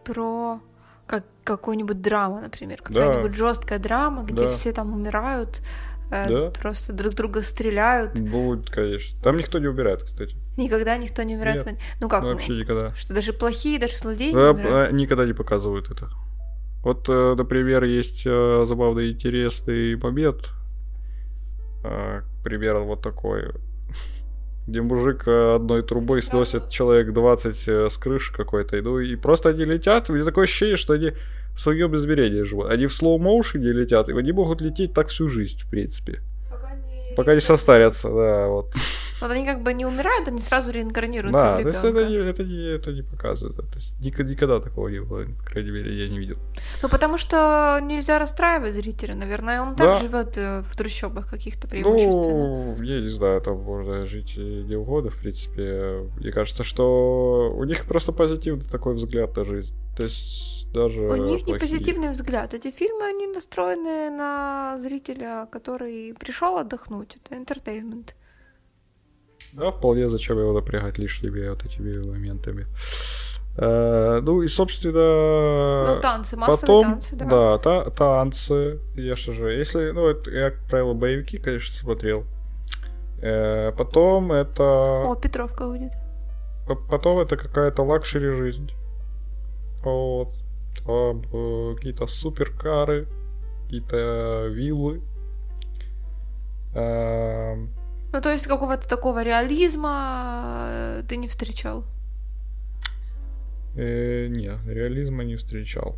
про 0.05 0.61
как 1.07 1.25
какую-нибудь 1.45 2.03
драму, 2.03 2.41
например, 2.41 2.83
какая-нибудь 2.83 3.31
да. 3.31 3.37
жесткая 3.37 3.79
драма, 3.79 4.25
где 4.25 4.45
да. 4.45 4.51
все 4.51 4.73
там 4.73 4.93
умирают, 4.93 5.61
э, 6.11 6.29
да. 6.29 6.51
просто 6.51 6.93
друг 6.93 7.15
друга 7.15 7.43
стреляют. 7.43 8.21
Будет, 8.21 8.71
конечно. 8.71 9.19
Там 9.23 9.37
никто 9.37 9.59
не 9.59 9.69
умирает, 9.69 10.03
кстати. 10.03 10.37
Никогда 10.57 10.97
никто 10.97 11.23
не 11.23 11.37
умирает. 11.37 11.67
Нет. 11.67 11.79
Ну 12.01 12.09
как? 12.09 12.23
Ну, 12.23 12.31
вообще 12.31 12.57
никогда. 12.57 12.95
Что 12.95 13.15
даже 13.15 13.33
плохие, 13.33 13.79
даже 13.79 13.97
злодеи 13.97 14.33
да, 14.33 14.53
не 14.53 14.61
умирают? 14.61 14.93
Никогда 14.93 15.27
не 15.27 15.35
показывают 15.35 15.91
это. 15.91 16.09
Вот, 16.83 17.09
э, 17.09 17.35
например, 17.37 17.85
есть 17.85 18.23
э, 18.25 18.65
забавный 18.67 19.11
интересный 19.11 19.97
момент. 19.97 20.51
Э, 21.85 22.23
пример 22.45 22.79
вот 22.79 23.03
такой. 23.03 23.51
Где 24.67 24.81
мужик 24.83 25.27
одной 25.27 25.83
трубой 25.83 26.23
сносит 26.23 26.71
человек 26.71 27.13
20 27.13 27.91
с 27.91 27.99
крыши 27.99 28.33
какой-то. 28.33 28.81
Ну 28.83 28.99
и 28.99 29.17
просто 29.17 29.51
они 29.51 29.65
летят. 29.65 30.09
У 30.11 30.15
меня 30.15 30.25
такое 30.25 30.45
ощущение, 30.45 30.77
что 30.77 30.95
они 30.95 31.13
в 31.55 31.61
своем 31.61 31.95
измерении 31.97 32.43
живут. 32.43 32.67
Они 32.67 32.87
в 32.87 32.93
слоу-моушене 32.93 33.73
летят, 33.73 34.09
и 34.09 34.13
они 34.13 34.33
могут 34.33 34.61
лететь 34.61 34.93
так 34.93 35.09
всю 35.09 35.29
жизнь, 35.29 35.59
в 35.59 35.69
принципе. 35.69 36.21
Пока 36.51 36.75
не, 36.75 37.15
Пока 37.17 37.35
не 37.35 37.41
состарятся, 37.41 38.09
да, 38.09 38.49
вот. 38.49 38.73
Вот 39.21 39.31
они 39.31 39.47
как 39.47 39.63
бы 39.63 39.73
не 39.73 39.87
умирают, 39.87 40.29
они 40.29 40.41
сразу 40.41 40.71
реинкарнируются 40.71 41.41
да, 41.41 41.57
в 41.57 41.61
ребенка. 41.61 41.81
то 41.81 41.89
есть 41.89 41.97
это 41.97 42.09
не, 42.09 42.17
это 42.17 42.45
не, 42.45 42.75
это 42.75 42.93
не 42.93 43.03
показывает. 43.03 43.57
То 43.57 43.77
есть 43.77 43.99
никогда, 44.01 44.33
никогда 44.33 44.61
такого 44.61 44.89
не 44.89 45.01
было, 45.01 45.25
по 45.25 45.45
крайней 45.45 45.71
мере, 45.71 45.97
я 45.97 46.09
не 46.09 46.19
видел. 46.19 46.39
Ну, 46.83 46.89
потому 46.89 47.19
что 47.19 47.79
нельзя 47.83 48.19
расстраивать 48.19 48.75
зрителя, 48.75 49.15
наверное. 49.15 49.63
Он 49.63 49.75
да. 49.75 49.87
так 49.87 50.01
живет 50.03 50.37
э, 50.37 50.63
в 50.63 50.77
трущобах 50.77 51.29
каких-то 51.31 51.69
преимущественно. 51.69 52.75
Ну, 52.77 52.83
я 52.83 53.01
не 53.01 53.09
знаю, 53.09 53.41
там 53.41 53.59
можно 53.63 54.07
жить 54.07 54.37
где 54.37 54.77
угодно, 54.77 55.11
в 55.11 55.19
принципе. 55.19 56.09
Мне 56.17 56.33
кажется, 56.33 56.65
что 56.65 57.53
у 57.57 57.65
них 57.65 57.87
просто 57.87 58.13
позитивный 58.13 58.65
такой 58.65 58.95
взгляд 58.95 59.37
на 59.37 59.45
жизнь. 59.45 59.75
То 59.97 60.05
есть 60.05 60.67
даже 60.73 61.01
У 61.01 61.17
них 61.17 61.45
плохие. 61.45 61.55
не 61.55 61.59
позитивный 61.59 62.13
взгляд. 62.13 62.53
Эти 62.53 62.71
фильмы, 62.71 63.07
они 63.07 63.27
настроены 63.27 64.11
на 64.11 64.79
зрителя, 64.79 65.49
который 65.51 66.15
пришел 66.19 66.59
отдохнуть. 66.59 67.17
Это 67.17 67.35
entertainment. 67.35 68.11
Да, 69.57 69.71
вполне 69.71 70.09
зачем 70.11 70.39
его 70.39 70.53
напрягать 70.53 70.99
лишними 70.99 71.49
вот 71.49 71.65
этими 71.65 71.97
моментами. 72.07 72.67
Э, 73.57 74.21
ну 74.23 74.43
и, 74.43 74.49
собственно... 74.49 75.95
Ну, 75.95 76.01
танцы, 76.03 76.37
массовые 76.37 76.61
потом, 76.61 76.85
танцы, 76.85 77.17
да. 77.17 77.25
Да, 77.25 77.59
та, 77.59 77.91
танцы, 77.91 78.81
конечно 78.95 79.33
же. 79.33 79.55
Если, 79.55 79.93
ну, 79.93 80.09
это, 80.09 80.31
я, 80.31 80.51
как 80.51 80.61
правило, 80.69 80.93
боевики, 80.93 81.39
конечно, 81.39 81.75
смотрел. 81.75 82.25
Э, 83.23 83.73
потом 83.73 84.31
это... 84.31 84.63
О, 85.07 85.15
Петровка 85.15 85.67
будет. 85.67 85.93
Потом 86.91 87.19
это 87.21 87.39
какая-то 87.39 87.83
luxury 87.83 88.37
жизнь. 88.37 88.71
Вот. 89.83 90.35
Там 90.85 91.23
э, 91.33 91.75
какие-то 91.77 92.07
суперкары, 92.07 93.09
какие-то 93.65 94.49
виллы. 94.49 95.01
Э, 96.75 97.57
ну, 98.17 98.23
то 98.23 98.33
есть 98.33 98.47
какого-то 98.47 98.89
такого 98.89 99.23
реализма 99.23 100.69
э, 100.71 101.03
ты 101.07 101.19
не 101.19 101.29
встречал? 101.29 101.85
Э, 103.77 104.27
не, 104.29 104.59
реализма 104.67 105.23
не 105.23 105.37
встречал. 105.37 105.97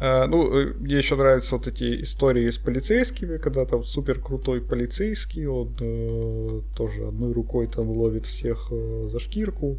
Э, 0.00 0.24
ну, 0.24 0.50
э, 0.50 0.72
мне 0.80 0.96
еще 0.96 1.16
нравятся 1.16 1.58
вот 1.58 1.66
эти 1.66 2.02
истории 2.02 2.48
с 2.48 2.56
полицейскими, 2.56 3.36
когда 3.36 3.66
там 3.66 3.84
супер 3.84 4.18
крутой 4.18 4.62
полицейский, 4.62 5.44
он 5.44 5.76
э, 5.78 6.60
тоже 6.74 7.08
одной 7.08 7.34
рукой 7.34 7.66
там 7.66 7.90
ловит 7.90 8.24
всех 8.24 8.68
э, 8.70 9.08
за 9.12 9.20
шкирку, 9.20 9.76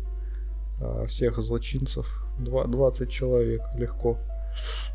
э, 0.79 1.07
всех 1.07 1.41
злочинцев, 1.41 2.23
20 2.37 3.09
человек 3.09 3.61
легко 3.75 4.19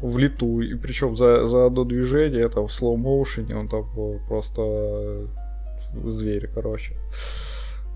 в 0.01 0.17
лету, 0.17 0.61
и 0.61 0.77
причем 0.77 1.17
за, 1.17 1.49
за 1.49 1.67
одно 1.67 1.83
движение, 1.83 2.49
там 2.49 2.69
в 2.69 2.73
слоу-моушене, 2.73 3.57
он 3.57 3.69
там 3.69 3.85
просто 4.29 5.27
зверь, 5.95 6.49
короче. 6.55 6.95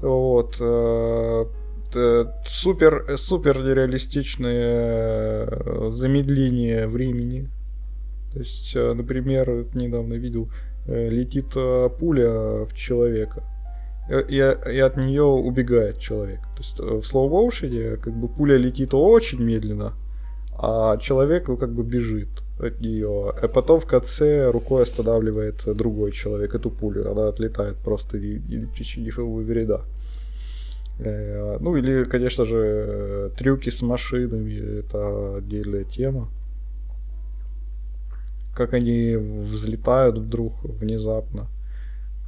Вот. 0.00 0.56
Э, 1.94 2.24
супер, 2.46 3.16
супер 3.16 3.58
нереалистичное 3.58 5.46
э, 5.46 5.90
замедление 5.92 6.86
времени. 6.86 7.48
То 8.32 8.38
есть, 8.40 8.74
э, 8.74 8.92
например, 8.94 9.66
недавно 9.74 10.14
видел, 10.14 10.48
летит 10.86 11.54
пуля 12.00 12.64
в 12.64 12.74
человека, 12.74 13.44
и, 14.10 14.34
и 14.34 14.78
от 14.80 14.96
нее 14.96 15.22
убегает 15.22 16.00
человек. 16.00 16.40
То 16.56 16.58
есть 16.58 16.80
в 16.80 17.02
слово 17.02 17.48
как 17.98 18.12
бы 18.12 18.26
пуля 18.26 18.56
летит 18.56 18.92
очень 18.92 19.40
медленно, 19.40 19.92
а 20.58 20.96
человек 20.96 21.46
ну, 21.46 21.56
как 21.56 21.72
бы 21.72 21.84
бежит 21.84 22.41
от. 22.62 23.44
А 23.44 23.48
потом 23.48 23.80
в 23.80 23.86
конце 23.86 24.50
рукой 24.50 24.82
останавливает 24.82 25.62
другой 25.66 26.12
человек 26.12 26.54
эту 26.54 26.70
пулю. 26.70 27.10
Она 27.10 27.28
отлетает 27.28 27.76
просто 27.76 28.18
и 28.18 28.38
не 28.38 28.66
причинив 28.66 29.18
ему 29.18 29.36
вреда. 29.36 29.82
Э, 30.98 31.58
ну 31.60 31.76
или, 31.76 32.04
конечно 32.04 32.44
же, 32.44 33.30
трюки 33.36 33.70
с 33.70 33.82
машинами. 33.82 34.80
Это 34.80 35.36
отдельная 35.36 35.84
тема. 35.84 36.28
Как 38.54 38.74
они 38.74 39.16
взлетают 39.16 40.18
вдруг 40.18 40.62
внезапно. 40.64 41.48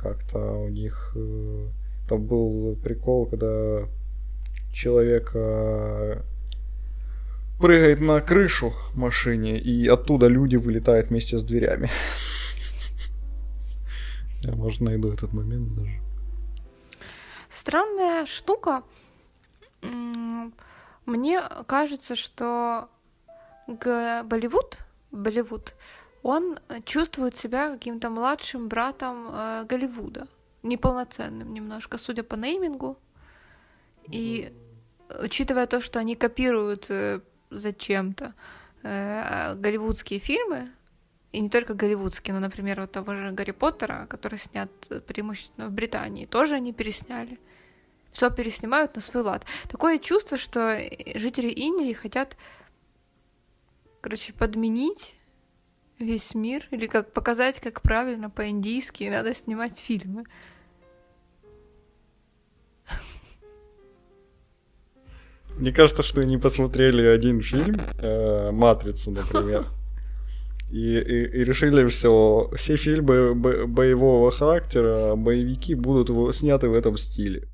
Как-то 0.01 0.39
у 0.39 0.69
них... 0.69 1.13
Э, 1.15 1.67
там 2.09 2.27
был 2.27 2.77
прикол, 2.83 3.27
когда 3.27 3.89
человека 4.73 6.23
прыгает 7.59 8.01
на 8.01 8.21
крышу 8.21 8.73
машине, 8.95 9.59
и 9.59 9.89
оттуда 9.89 10.27
люди 10.27 10.57
вылетают 10.57 11.09
вместе 11.09 11.39
с 11.39 11.45
дверями. 11.45 11.91
Я, 14.43 14.53
может, 14.53 14.81
найду 14.81 15.13
этот 15.13 15.33
момент 15.33 15.75
даже. 15.75 16.01
Странная 17.49 18.27
штука. 18.27 18.83
Мне 21.07 21.43
кажется, 21.67 22.17
что 22.17 22.89
Болливуд, 23.67 24.79
Болливуд, 25.11 25.75
он 26.23 26.59
чувствует 26.85 27.37
себя 27.37 27.73
каким-то 27.73 28.11
младшим 28.11 28.69
братом 28.69 29.29
э, 29.31 29.65
Голливуда, 29.69 30.27
неполноценным 30.63 31.53
немножко, 31.53 31.99
судя 31.99 32.23
по 32.23 32.35
неймингу. 32.35 32.99
И 34.09 34.53
учитывая 35.23 35.67
то, 35.67 35.83
что 35.83 35.99
они 35.99 36.17
копируют 36.17 36.87
э, 36.89 37.21
зачем-то 37.51 38.35
э, 38.83 39.55
голливудские 39.57 40.21
фильмы, 40.21 40.71
и 41.33 41.41
не 41.41 41.51
только 41.51 41.75
голливудские, 41.75 42.35
но, 42.35 42.41
например, 42.41 42.81
вот 42.81 42.93
того 42.93 43.17
же 43.17 43.33
Гарри 43.33 43.51
Поттера, 43.51 44.07
который 44.09 44.39
снят 44.39 44.71
преимущественно 45.07 45.69
в 45.69 45.73
Британии, 45.73 46.27
тоже 46.27 46.55
они 46.55 46.73
пересняли. 46.73 47.41
Все 48.13 48.31
переснимают 48.31 48.95
на 48.95 49.01
свой 49.01 49.25
лад. 49.25 49.45
Такое 49.69 49.99
чувство, 49.99 50.39
что 50.39 50.79
жители 51.17 51.49
Индии 51.49 51.93
хотят, 51.93 52.37
короче, 54.01 54.33
подменить 54.33 55.17
весь 55.99 56.37
мир, 56.37 56.69
или 56.71 56.87
как 56.87 57.13
показать, 57.13 57.59
как 57.59 57.83
правильно 57.83 58.31
по-индийски 58.31 59.05
надо 59.05 59.35
снимать 59.35 59.77
фильмы. 59.77 60.25
Мне 65.59 65.73
кажется, 65.73 66.03
что 66.03 66.21
они 66.21 66.37
посмотрели 66.37 67.03
один 67.03 67.41
фильм, 67.43 67.77
э, 67.99 68.51
Матрицу, 68.51 69.11
например. 69.11 69.67
И, 70.71 70.99
и, 70.99 71.41
и 71.41 71.45
решили 71.45 71.87
все, 71.89 72.51
все 72.57 72.77
фильмы 72.77 73.35
боевого 73.35 74.33
характера, 74.33 75.15
боевики 75.15 75.77
будут 75.77 76.35
сняты 76.35 76.69
в 76.69 76.75
этом 76.75 76.97
стиле. 76.97 77.47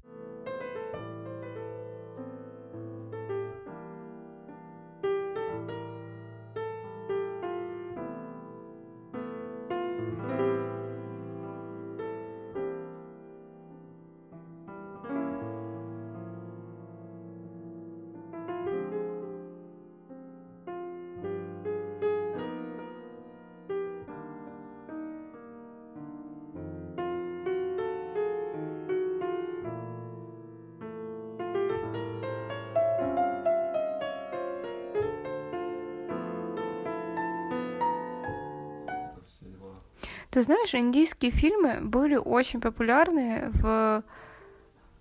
Знаешь, 40.61 40.75
индийские 40.75 41.31
фильмы 41.31 41.81
были 41.81 42.17
очень 42.17 42.61
популярны 42.61 43.51
в, 43.55 44.03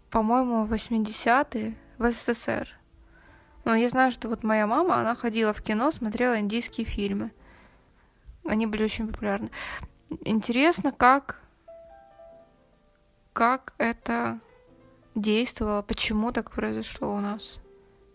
по-моему, 0.09 0.65
80-е 0.65 1.75
в 1.97 2.11
СССР. 2.11 2.69
Но 3.65 3.75
я 3.75 3.89
знаю, 3.89 4.11
что 4.11 4.29
вот 4.29 4.43
моя 4.43 4.67
мама, 4.67 4.95
она 4.95 5.15
ходила 5.15 5.51
в 5.51 5.61
кино, 5.61 5.91
смотрела 5.91 6.39
индийские 6.39 6.85
фильмы. 6.85 7.31
Они 8.45 8.67
были 8.67 8.83
очень 8.83 9.07
популярны. 9.07 9.49
Интересно, 10.21 10.91
как, 10.91 11.41
как 13.33 13.73
это 13.77 14.39
действовало, 15.13 15.81
почему 15.81 16.31
так 16.31 16.51
произошло 16.51 17.13
у 17.15 17.19
нас. 17.19 17.59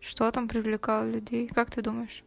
Что 0.00 0.30
там 0.30 0.48
привлекало 0.48 1.04
людей? 1.04 1.48
Как 1.48 1.70
ты 1.70 1.82
думаешь? 1.82 2.24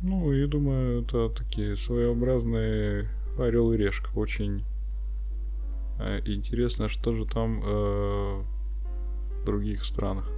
Ну, 0.00 0.32
я 0.32 0.46
думаю, 0.46 1.02
это 1.02 1.28
такие 1.28 1.76
своеобразные 1.76 3.08
орел 3.38 3.72
и 3.72 3.76
решка. 3.76 4.08
Очень 4.14 4.64
э, 5.98 6.20
интересно, 6.24 6.88
что 6.88 7.14
же 7.14 7.24
там 7.26 7.62
э, 7.64 8.42
в 9.40 9.44
других 9.44 9.84
странах. 9.84 10.28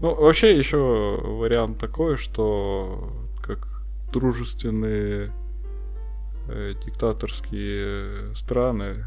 Ну, 0.00 0.14
вообще 0.14 0.56
еще 0.56 1.20
вариант 1.22 1.78
такой, 1.78 2.16
что 2.16 3.12
как 3.42 3.66
дружественные 4.12 5.32
э, 6.48 6.74
диктаторские 6.84 8.34
страны, 8.34 9.06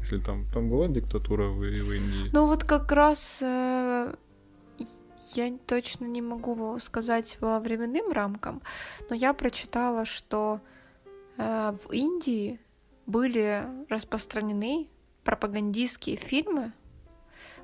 если 0.00 0.18
там 0.18 0.46
там 0.52 0.70
была 0.70 0.88
диктатура 0.88 1.44
в, 1.44 1.58
в 1.58 1.92
Индии. 1.92 2.30
Ну 2.32 2.46
вот 2.46 2.64
как 2.64 2.92
раз 2.92 3.40
э, 3.42 4.14
я 5.34 5.58
точно 5.66 6.06
не 6.06 6.22
могу 6.22 6.78
сказать 6.78 7.38
по 7.40 7.58
временным 7.58 8.12
рамкам, 8.12 8.62
но 9.10 9.16
я 9.16 9.32
прочитала, 9.32 10.04
что 10.04 10.60
в 11.36 11.92
Индии 11.92 12.60
были 13.06 13.64
распространены 13.88 14.88
пропагандистские 15.24 16.16
фильмы 16.16 16.72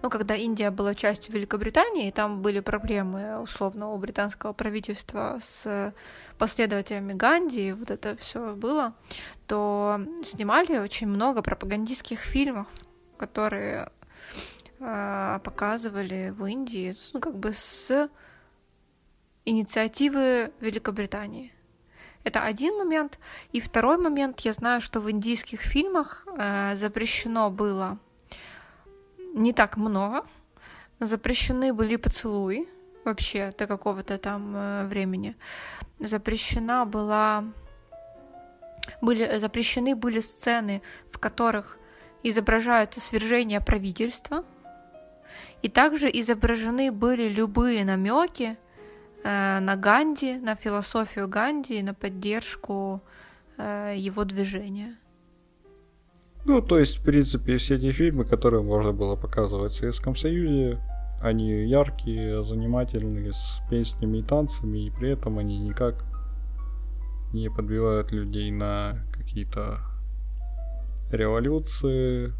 ну, 0.02 0.10
когда 0.10 0.34
Индия 0.34 0.70
была 0.70 0.94
частью 0.94 1.32
Великобритании, 1.32 2.10
там 2.10 2.42
были 2.42 2.58
проблемы, 2.58 3.40
условно, 3.40 3.90
у 3.90 3.98
британского 3.98 4.52
правительства 4.52 5.38
с 5.40 5.94
последователями 6.38 7.12
Ганди, 7.12 7.72
вот 7.72 7.90
это 7.92 8.16
все 8.16 8.56
было, 8.56 8.94
то 9.46 10.00
снимали 10.24 10.78
очень 10.78 11.06
много 11.06 11.40
пропагандистских 11.40 12.18
фильмов, 12.18 12.66
которые 13.16 13.92
э, 14.80 15.40
показывали 15.44 16.34
в 16.36 16.44
Индии, 16.46 16.94
ну, 17.12 17.20
как 17.20 17.36
бы 17.38 17.52
с 17.52 18.10
инициативы 19.44 20.52
Великобритании. 20.58 21.51
Это 22.24 22.40
один 22.42 22.76
момент. 22.78 23.18
И 23.52 23.60
второй 23.60 23.98
момент, 23.98 24.40
я 24.40 24.52
знаю, 24.52 24.80
что 24.80 25.00
в 25.00 25.10
индийских 25.10 25.60
фильмах 25.60 26.26
э, 26.26 26.76
запрещено 26.76 27.50
было 27.50 27.98
не 29.34 29.52
так 29.52 29.76
много. 29.76 30.24
Запрещены 31.00 31.72
были 31.72 31.96
поцелуи 31.96 32.68
вообще 33.04 33.52
до 33.58 33.66
какого-то 33.66 34.18
там 34.18 34.54
э, 34.54 34.86
времени. 34.86 35.36
Запрещена 35.98 36.84
была... 36.86 37.44
Были, 39.00 39.38
запрещены 39.38 39.94
были 39.94 40.20
сцены, 40.20 40.82
в 41.10 41.18
которых 41.18 41.78
изображается 42.22 43.00
свержение 43.00 43.60
правительства, 43.60 44.44
и 45.62 45.68
также 45.68 46.08
изображены 46.08 46.90
были 46.90 47.28
любые 47.28 47.84
намеки 47.84 48.56
на 49.24 49.76
Ганди, 49.76 50.38
на 50.38 50.56
философию 50.56 51.28
Ганди, 51.28 51.82
на 51.82 51.94
поддержку 51.94 53.00
э, 53.56 53.94
его 53.96 54.24
движения. 54.24 54.96
Ну, 56.44 56.60
то 56.60 56.78
есть, 56.78 56.98
в 56.98 57.04
принципе, 57.04 57.56
все 57.56 57.76
эти 57.76 57.92
фильмы, 57.92 58.24
которые 58.24 58.62
можно 58.62 58.92
было 58.92 59.14
показывать 59.14 59.72
в 59.72 59.76
Советском 59.76 60.16
Союзе, 60.16 60.80
они 61.20 61.66
яркие, 61.66 62.42
занимательные, 62.42 63.32
с 63.32 63.62
песнями 63.70 64.18
и 64.18 64.22
танцами, 64.22 64.86
и 64.86 64.90
при 64.90 65.10
этом 65.10 65.38
они 65.38 65.58
никак 65.58 66.04
не 67.32 67.48
подбивают 67.48 68.10
людей 68.10 68.50
на 68.50 69.04
какие-то 69.12 69.78
революции, 71.12 72.32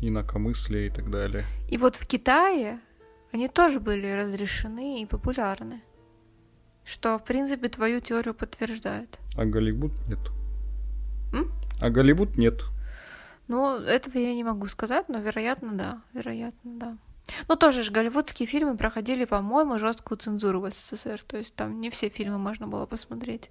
инакомыслия 0.00 0.88
и 0.88 0.90
так 0.90 1.10
далее. 1.10 1.46
И 1.68 1.78
вот 1.78 1.96
в 1.96 2.06
Китае 2.06 2.80
они 3.32 3.48
тоже 3.48 3.80
были 3.80 4.12
разрешены 4.12 5.00
и 5.00 5.06
популярны. 5.06 5.80
Что, 6.86 7.18
в 7.18 7.24
принципе, 7.24 7.68
твою 7.68 8.00
теорию 8.00 8.32
подтверждает. 8.32 9.18
А 9.36 9.44
Голливуд 9.44 9.92
нет. 10.06 10.20
М? 11.32 11.52
А 11.80 11.90
Голливуд 11.90 12.36
нет. 12.36 12.62
Ну, 13.48 13.80
этого 13.80 14.16
я 14.18 14.32
не 14.32 14.44
могу 14.44 14.68
сказать, 14.68 15.08
но 15.08 15.18
вероятно, 15.18 15.72
да. 15.72 16.02
Вероятно, 16.12 16.78
да. 16.78 16.98
Ну, 17.48 17.56
тоже 17.56 17.82
же 17.82 17.90
голливудские 17.90 18.46
фильмы 18.46 18.76
проходили, 18.76 19.24
по-моему, 19.24 19.80
жесткую 19.80 20.18
цензуру 20.18 20.60
в 20.60 20.70
СССР. 20.70 21.24
То 21.24 21.36
есть 21.36 21.56
там 21.56 21.80
не 21.80 21.90
все 21.90 22.08
фильмы 22.08 22.38
можно 22.38 22.68
было 22.68 22.86
посмотреть. 22.86 23.50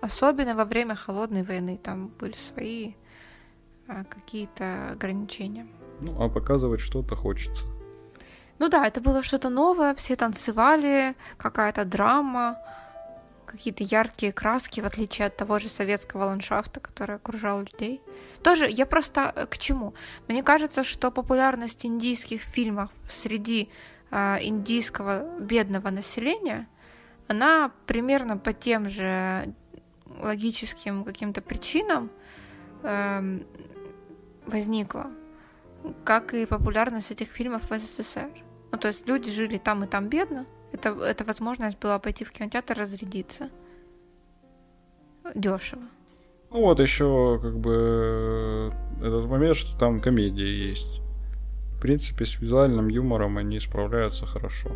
Особенно 0.00 0.54
во 0.54 0.64
время 0.64 0.94
холодной 0.94 1.42
войны 1.42 1.78
там 1.82 2.08
были 2.08 2.36
свои 2.36 2.94
а, 3.86 4.04
какие-то 4.04 4.92
ограничения. 4.92 5.66
Ну, 6.00 6.22
а 6.22 6.30
показывать 6.30 6.80
что-то 6.80 7.16
хочется. 7.16 7.64
Ну 8.58 8.68
да, 8.68 8.86
это 8.86 9.00
было 9.00 9.22
что-то 9.22 9.50
новое, 9.50 9.94
все 9.94 10.16
танцевали, 10.16 11.14
какая-то 11.36 11.84
драма 11.84 12.58
какие-то 13.46 13.84
яркие 13.84 14.32
краски, 14.32 14.80
в 14.80 14.86
отличие 14.86 15.28
от 15.28 15.36
того 15.36 15.58
же 15.58 15.68
советского 15.68 16.24
ландшафта, 16.24 16.80
который 16.80 17.16
окружал 17.16 17.60
людей. 17.60 18.02
Тоже 18.42 18.66
я 18.68 18.84
просто 18.84 19.32
э, 19.34 19.46
к 19.46 19.56
чему? 19.58 19.94
Мне 20.28 20.42
кажется, 20.42 20.84
что 20.84 21.10
популярность 21.10 21.86
индийских 21.86 22.42
фильмов 22.42 22.90
среди 23.08 23.70
э, 24.10 24.38
индийского 24.42 25.38
бедного 25.40 25.90
населения, 25.90 26.68
она 27.28 27.70
примерно 27.86 28.36
по 28.36 28.52
тем 28.52 28.90
же 28.90 29.54
логическим 30.06 31.04
каким-то 31.04 31.40
причинам 31.40 32.10
э, 32.82 33.40
возникла, 34.46 35.06
как 36.04 36.34
и 36.34 36.46
популярность 36.46 37.10
этих 37.10 37.28
фильмов 37.28 37.70
в 37.70 37.78
СССР. 37.78 38.45
Ну, 38.76 38.80
то 38.80 38.88
есть 38.88 39.08
люди 39.08 39.30
жили 39.30 39.56
там 39.56 39.84
и 39.84 39.86
там 39.86 40.10
бедно, 40.10 40.44
это, 40.70 40.90
это 40.90 41.24
возможность 41.24 41.78
была 41.80 41.98
пойти 41.98 42.26
в 42.26 42.30
кинотеатр 42.30 42.78
разрядиться. 42.78 43.48
Дешево. 45.34 45.84
Ну 46.50 46.60
вот 46.60 46.78
еще 46.78 47.40
как 47.42 47.58
бы 47.58 48.70
этот 49.00 49.30
момент, 49.30 49.56
что 49.56 49.78
там 49.78 50.02
комедия 50.02 50.68
есть. 50.68 51.00
В 51.72 51.80
принципе, 51.80 52.26
с 52.26 52.38
визуальным 52.38 52.88
юмором 52.88 53.38
они 53.38 53.58
справляются 53.60 54.26
хорошо. 54.26 54.68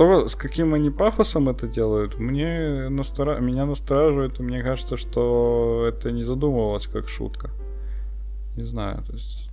То, 0.00 0.28
с 0.28 0.34
каким 0.34 0.72
они 0.72 0.88
пафосом 0.90 1.50
это 1.50 1.66
делают, 1.66 2.18
мне 2.18 2.88
настора... 2.88 3.38
меня 3.38 3.66
настораживает, 3.66 4.40
и 4.40 4.42
мне 4.42 4.62
кажется, 4.62 4.96
что 4.96 5.84
это 5.86 6.10
не 6.10 6.24
задумывалось 6.24 6.86
как 6.86 7.06
шутка. 7.06 7.50
Не 8.56 8.64
знаю, 8.64 9.02
то 9.04 9.12
есть... 9.12 9.50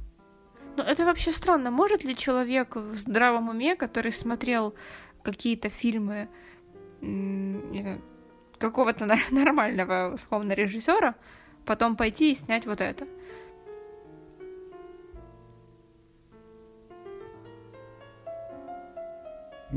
Ну, 0.77 0.83
это 0.83 1.03
вообще 1.03 1.33
странно. 1.33 1.69
Может 1.69 2.05
ли 2.05 2.15
человек 2.15 2.77
в 2.77 2.93
здравом 2.93 3.49
уме, 3.49 3.75
который 3.75 4.13
смотрел 4.13 4.73
какие-то 5.21 5.67
фильмы 5.69 6.29
какого-то 8.57 9.05
нормального, 9.31 10.13
условно, 10.13 10.53
режиссера, 10.53 11.15
потом 11.65 11.97
пойти 11.97 12.31
и 12.31 12.35
снять 12.35 12.65
вот 12.65 12.79
это? 12.79 13.05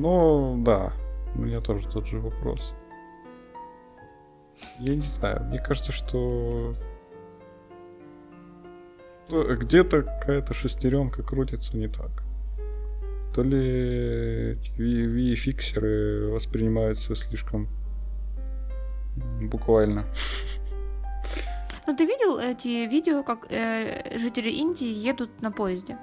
Ну, 0.01 0.57
да. 0.65 0.95
У 1.35 1.43
меня 1.43 1.61
тоже 1.61 1.87
тот 1.87 2.07
же 2.07 2.19
вопрос. 2.21 2.73
Я 4.79 4.97
не 4.97 5.03
знаю, 5.03 5.45
мне 5.45 5.59
кажется, 5.59 5.93
что 5.93 6.75
где-то 9.29 10.03
какая-то 10.03 10.55
шестеренка 10.55 11.23
крутится 11.23 11.77
не 11.77 11.89
так. 11.89 12.11
То 13.35 13.43
ли 13.43 14.55
VFXеры 14.79 16.31
воспринимаются 16.33 17.15
слишком 17.15 17.69
буквально. 19.43 20.07
Ну 21.87 21.95
ты 21.95 22.07
видел 22.07 22.39
эти 22.39 22.89
видео, 22.89 23.23
как 23.23 23.53
э, 23.53 24.19
жители 24.19 24.49
Индии 24.49 24.89
едут 24.89 25.43
на 25.43 25.53
поезде? 25.53 25.99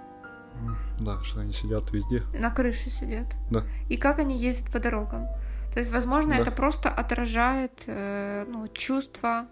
Да, 0.99 1.21
что 1.23 1.41
они 1.41 1.53
сидят 1.53 1.91
везде. 1.91 2.23
На 2.33 2.51
крыше 2.51 2.89
сидят. 2.89 3.35
Да. 3.51 3.63
И 3.89 3.97
как 3.97 4.19
они 4.19 4.37
ездят 4.37 4.71
по 4.71 4.79
дорогам. 4.79 5.27
То 5.73 5.79
есть, 5.79 5.91
возможно, 5.91 6.35
да. 6.35 6.39
это 6.39 6.51
просто 6.51 6.89
отражает 6.89 7.83
э, 7.87 8.45
ну, 8.47 8.67
чувство 8.69 9.45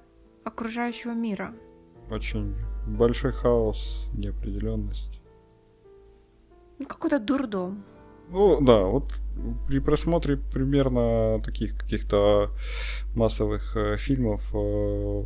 окружающего 0.44 1.12
мира. 1.12 1.54
Очень 2.10 2.56
большой 2.88 3.32
хаос, 3.32 4.08
неопределенность. 4.14 5.22
Ну, 6.80 6.86
какой-то 6.88 7.20
дурдом. 7.20 7.84
Ну, 8.30 8.60
да, 8.60 8.84
вот 8.84 9.14
при 9.68 9.80
просмотре 9.80 10.38
примерно 10.38 11.40
таких 11.44 11.78
каких-то 11.78 12.50
массовых 13.16 13.76
э, 13.78 13.98
фильмов 13.98 14.50
э, 14.54 15.24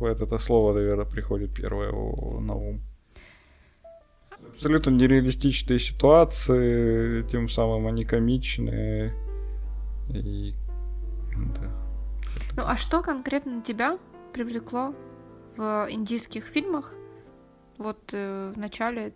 это 0.00 0.38
слово, 0.38 0.74
наверное, 0.74 1.06
приходит 1.06 1.54
первое 1.54 1.90
на 1.90 2.54
ум. 2.54 2.80
Абсолютно 4.58 4.90
нереалистичные 4.90 5.78
ситуации, 5.78 7.22
тем 7.28 7.48
самым 7.48 7.86
они 7.86 8.04
комичные. 8.04 9.14
И... 10.10 10.52
Да. 11.54 11.70
Ну 12.56 12.62
а 12.66 12.76
что 12.76 13.00
конкретно 13.00 13.62
тебя 13.62 14.00
привлекло 14.32 14.96
в 15.56 15.86
индийских 15.88 16.42
фильмах 16.42 16.92
вот 17.78 18.00
э, 18.12 18.52
в 18.52 18.58
начале 18.58 19.12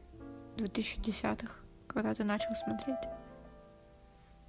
2010-х, 0.58 1.56
когда 1.88 2.14
ты 2.14 2.22
начал 2.22 2.54
смотреть? 2.54 3.10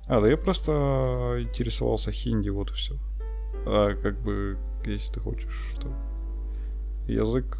А, 0.05 0.21
да 0.21 0.27
я 0.27 0.37
просто 0.37 1.39
интересовался 1.39 2.11
хинди, 2.11 2.49
вот 2.49 2.69
и 2.69 2.73
все. 2.75 2.99
А 3.65 3.95
как 3.95 4.21
бы, 4.21 4.59
если 4.85 5.13
ты 5.13 5.19
хочешь, 5.21 5.71
что 5.71 5.91
язык 7.07 7.57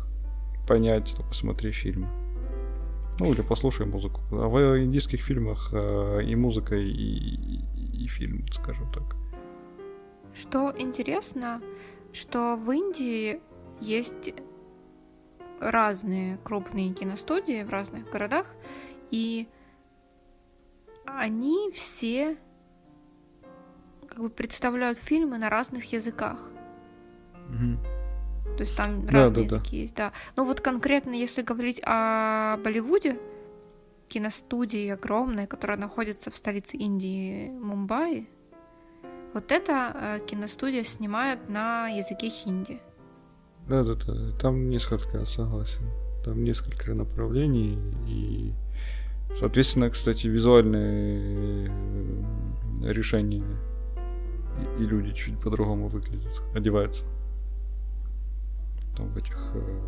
понять, 0.68 1.16
то 1.18 1.24
посмотри 1.24 1.72
фильм. 1.72 2.23
Ну, 3.20 3.32
или 3.32 3.42
послушай 3.42 3.86
музыку. 3.86 4.22
А 4.32 4.48
в 4.48 4.84
индийских 4.84 5.22
фильмах 5.22 5.70
э, 5.72 6.24
и 6.24 6.36
музыка, 6.36 6.76
и, 6.76 6.90
и, 6.90 8.04
и 8.04 8.08
фильм, 8.08 8.46
скажем 8.52 8.92
так. 8.92 9.16
Что 10.34 10.74
интересно, 10.76 11.62
что 12.12 12.56
в 12.56 12.72
Индии 12.72 13.40
есть 13.80 14.34
разные 15.60 16.38
крупные 16.44 16.94
киностудии 16.94 17.64
в 17.64 17.70
разных 17.70 18.10
городах, 18.10 18.54
и 19.12 19.48
они 21.06 21.72
все 21.74 22.38
как 24.08 24.20
бы 24.20 24.30
представляют 24.30 24.98
фильмы 24.98 25.38
на 25.38 25.50
разных 25.50 25.86
языках. 25.94 26.40
Угу. 27.50 27.93
То 28.64 28.66
есть 28.66 28.78
там 28.78 29.06
да, 29.06 29.12
разные 29.12 29.50
да, 29.50 29.56
языки 29.58 29.76
да. 29.76 29.82
есть, 29.82 29.96
да. 29.96 30.14
Но 30.38 30.46
вот 30.46 30.62
конкретно, 30.62 31.12
если 31.12 31.42
говорить 31.42 31.82
о 31.84 32.56
Болливуде, 32.64 33.20
киностудии 34.08 34.88
огромной, 34.88 35.48
которая 35.48 35.78
находится 35.78 36.32
в 36.32 36.38
столице 36.38 36.78
Индии, 36.78 37.50
Мумбаи, 37.50 38.30
вот 39.34 39.52
эта 39.52 39.92
э, 39.94 40.20
киностудия 40.26 40.86
снимает 40.86 41.50
на 41.50 41.90
языке 41.90 42.30
хинди. 42.30 42.80
Да, 43.68 43.84
да, 43.84 43.96
да. 43.96 44.38
Там 44.40 44.70
несколько, 44.70 45.26
согласен. 45.26 45.84
Там 46.24 46.42
несколько 46.46 46.94
направлений 46.94 47.78
и 48.08 48.54
Соответственно, 49.38 49.90
кстати, 49.90 50.28
визуальные 50.28 51.68
э, 51.68 52.92
решения 52.94 53.44
и, 54.80 54.84
люди 54.84 55.12
чуть 55.12 55.38
по-другому 55.38 55.90
выглядят, 55.90 56.42
одеваются. 56.56 57.04
Там 58.96 59.10
в 59.10 59.18
этих 59.18 59.52
э, 59.56 59.82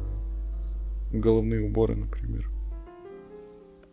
головные 1.11 1.61
уборы, 1.61 1.95
например. 1.95 2.49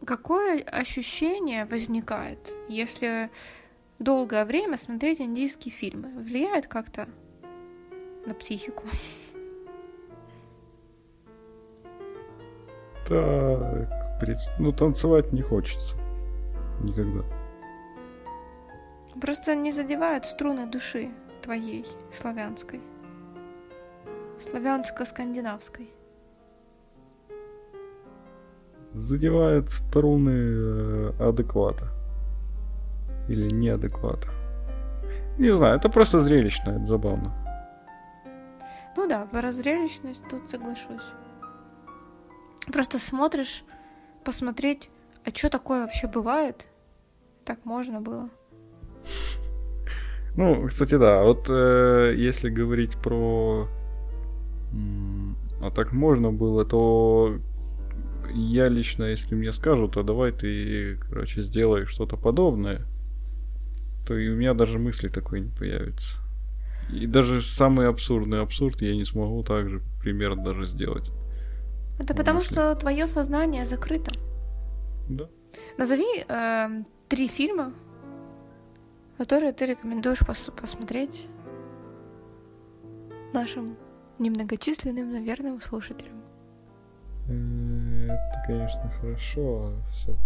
Какое 0.05 0.61
ощущение 0.63 1.65
возникает, 1.65 2.53
если 2.69 3.31
долгое 3.99 4.45
время 4.45 4.77
смотреть 4.77 5.21
индийские 5.21 5.73
фильмы? 5.73 6.09
Влияет 6.23 6.67
как-то 6.67 7.09
на 8.27 8.35
психику? 8.35 8.85
Так, 13.07 13.89
ну, 14.59 14.73
танцевать 14.73 15.33
не 15.33 15.43
хочется. 15.43 15.97
Никогда. 16.81 17.25
Просто 19.21 19.55
не 19.55 19.73
задевают 19.73 20.27
струны 20.27 20.67
души 20.67 21.11
твоей, 21.43 21.87
славянской. 22.13 22.81
Славянско-скандинавской. 24.47 25.91
Задевают 28.95 29.71
струны 29.71 30.31
э, 30.31 31.13
адеквата. 31.21 31.89
Или 33.29 33.51
неадеквата. 33.51 34.29
Не 35.39 35.57
знаю, 35.57 35.77
это 35.79 35.89
просто 35.89 36.21
зрелищно, 36.21 36.73
это 36.73 36.87
забавно. 36.87 37.33
Ну 38.97 39.09
да, 39.09 39.27
про 39.27 39.53
зрелищность 39.53 40.23
тут 40.29 40.51
соглашусь. 40.51 41.07
Просто 42.73 42.99
смотришь 42.99 43.65
посмотреть, 44.25 44.91
а 45.25 45.31
что 45.31 45.49
такое 45.49 45.81
вообще 45.83 46.07
бывает? 46.07 46.69
Так 47.45 47.65
можно 47.65 48.01
было. 48.01 48.29
Ну, 50.37 50.67
кстати, 50.67 50.97
да. 50.97 51.23
Вот 51.23 51.47
э, 51.49 52.15
если 52.17 52.49
говорить 52.49 52.97
про... 52.97 53.69
А 55.61 55.71
так 55.71 55.93
можно 55.93 56.33
было, 56.33 56.65
то 56.65 57.39
я 58.35 58.69
лично, 58.69 59.05
если 59.05 59.35
мне 59.35 59.53
скажут, 59.53 59.97
а 59.97 60.03
давай 60.03 60.33
ты, 60.33 60.97
короче, 60.97 61.43
сделай 61.43 61.87
что-то 61.87 62.17
подобное, 62.17 62.83
то 64.07 64.17
и 64.17 64.29
у 64.29 64.37
меня 64.37 64.55
даже 64.55 64.79
мысли 64.79 65.09
такой 65.09 65.41
не 65.41 65.51
появится. 65.51 66.19
И 66.93 67.07
даже 67.07 67.43
самый 67.43 67.89
абсурдный 67.89 68.41
абсурд 68.41 68.83
я 68.83 68.95
не 68.97 69.05
смогу 69.05 69.43
так 69.45 69.69
же 69.69 69.83
примерно 70.01 70.43
даже 70.43 70.67
сделать. 70.67 71.11
Это 71.99 72.15
потому 72.15 72.39
мысли. 72.39 72.53
что 72.53 72.75
твое 72.75 73.07
сознание 73.07 73.65
закрыто. 73.65 74.13
Да. 75.09 75.29
Назови 75.79 76.25
э, 76.27 76.83
три 77.09 77.29
фильма, 77.29 77.73
которые 79.19 79.53
ты 79.53 79.67
рекомендуешь 79.67 80.23
пос- 80.23 80.53
посмотреть 80.61 81.29
нашим 83.33 83.77
немногочисленным, 84.19 85.13
наверное, 85.13 85.59
слушателям. 85.61 86.23
Это, 87.27 88.45
конечно, 88.47 88.91
хорошо. 89.01 89.73
Все. 89.93 90.17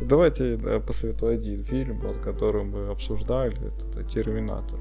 Давайте 0.00 0.54
я 0.54 0.80
посоветую 0.80 1.34
один 1.34 1.64
фильм, 1.64 2.00
вот, 2.00 2.18
который 2.18 2.64
мы 2.64 2.88
обсуждали. 2.88 3.56
Это 3.68 4.02
«Терминатор». 4.04 4.78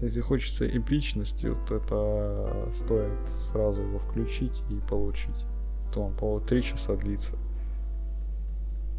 Если 0.00 0.20
хочется 0.20 0.68
эпичности, 0.68 1.46
вот 1.46 1.70
это 1.72 2.68
стоит 2.72 3.28
сразу 3.50 3.82
его 3.82 3.98
включить 3.98 4.62
и 4.70 4.76
получить. 4.88 5.44
То 5.92 6.04
он, 6.04 6.14
по 6.14 6.38
три 6.38 6.62
часа 6.62 6.94
длится 6.94 7.34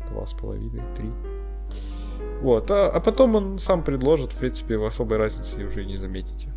два 0.09 0.25
с 0.27 0.33
половиной, 0.33 0.83
три. 0.97 1.09
Вот, 2.41 2.69
а, 2.71 2.89
а 2.89 2.99
потом 2.99 3.35
он 3.35 3.59
сам 3.59 3.83
предложит, 3.83 4.33
в 4.33 4.37
принципе, 4.37 4.77
в 4.77 4.85
особой 4.85 5.17
разницы 5.17 5.63
уже 5.63 5.85
не 5.85 5.95
заметите. 5.95 6.51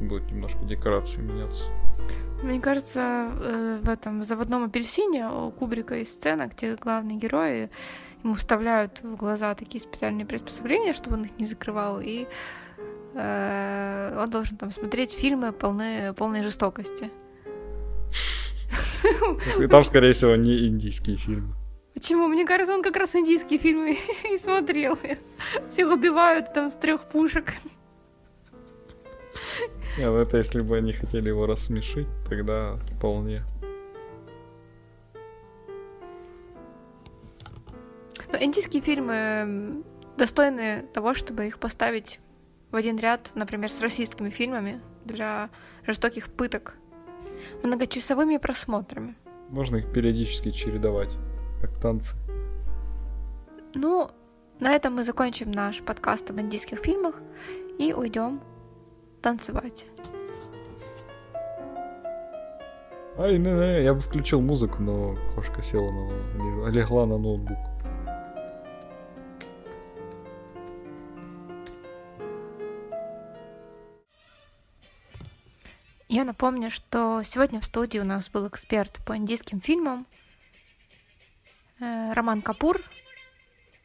Будет 0.00 0.30
немножко 0.30 0.64
декорации 0.64 1.20
меняться. 1.20 1.64
Мне 2.42 2.60
кажется, 2.60 3.30
э, 3.40 3.80
в 3.82 3.88
этом 3.88 4.22
заводном 4.22 4.64
апельсине 4.64 5.28
у 5.28 5.50
Кубрика 5.50 5.94
есть 5.94 6.14
сцена, 6.14 6.48
где 6.48 6.76
главные 6.76 7.16
герои 7.16 7.70
ему 8.22 8.34
вставляют 8.34 9.00
в 9.02 9.16
глаза 9.16 9.54
такие 9.54 9.80
специальные 9.80 10.26
приспособления, 10.26 10.92
чтобы 10.92 11.16
он 11.16 11.24
их 11.24 11.38
не 11.38 11.46
закрывал, 11.46 12.00
и 12.00 12.26
э, 13.14 14.18
он 14.20 14.30
должен 14.30 14.56
там 14.58 14.70
смотреть 14.70 15.12
фильмы 15.12 15.52
полные, 15.52 16.12
полной 16.12 16.42
жестокости. 16.42 17.10
И 19.58 19.66
там, 19.66 19.84
скорее 19.84 20.12
всего, 20.12 20.36
не 20.36 20.68
индийские 20.68 21.16
фильмы. 21.16 21.54
Почему? 21.94 22.26
Мне 22.26 22.44
кажется, 22.44 22.74
он 22.74 22.82
как 22.82 22.96
раз 22.96 23.14
индийские 23.16 23.58
фильмы 23.58 23.96
и 24.30 24.36
смотрел. 24.36 24.98
Всех 25.70 25.90
убивают 25.90 26.52
там 26.52 26.70
с 26.70 26.74
трех 26.74 27.08
пушек. 27.08 27.54
Нет, 29.98 30.08
ну 30.08 30.18
это 30.18 30.36
если 30.36 30.60
бы 30.60 30.76
они 30.76 30.92
хотели 30.92 31.28
его 31.28 31.46
рассмешить, 31.46 32.08
тогда 32.28 32.76
вполне. 32.96 33.42
Но 38.30 38.38
индийские 38.38 38.82
фильмы 38.82 39.82
достойны 40.18 40.84
того, 40.92 41.14
чтобы 41.14 41.46
их 41.46 41.58
поставить 41.58 42.20
в 42.70 42.76
один 42.76 42.98
ряд, 42.98 43.30
например, 43.34 43.70
с 43.70 43.80
российскими 43.80 44.28
фильмами 44.28 44.82
для 45.06 45.48
жестоких 45.86 46.28
пыток, 46.28 46.74
многочасовыми 47.62 48.36
просмотрами. 48.36 49.14
Можно 49.48 49.76
их 49.76 49.90
периодически 49.92 50.50
чередовать 50.50 51.16
как 51.62 51.80
танцы. 51.80 52.14
Ну, 53.74 54.10
на 54.60 54.72
этом 54.72 54.96
мы 54.96 55.04
закончим 55.04 55.50
наш 55.50 55.80
подкаст 55.80 56.28
об 56.30 56.38
индийских 56.38 56.80
фильмах 56.80 57.14
и 57.78 57.94
уйдем 57.94 58.42
танцевать. 59.26 59.86
Ай, 63.18 63.38
не, 63.38 63.50
не, 63.50 63.82
я 63.82 63.92
бы 63.92 64.00
включил 64.00 64.40
музыку, 64.40 64.80
но 64.80 65.18
кошка 65.34 65.64
села 65.64 65.90
на 65.90 66.68
легла 66.68 67.06
на 67.06 67.18
ноутбук. 67.18 67.58
Я 76.08 76.24
напомню, 76.24 76.70
что 76.70 77.22
сегодня 77.24 77.58
в 77.58 77.64
студии 77.64 77.98
у 77.98 78.04
нас 78.04 78.28
был 78.28 78.46
эксперт 78.46 79.04
по 79.04 79.16
индийским 79.16 79.60
фильмам 79.60 80.06
э, 81.80 82.12
Роман 82.12 82.42
Капур, 82.42 82.80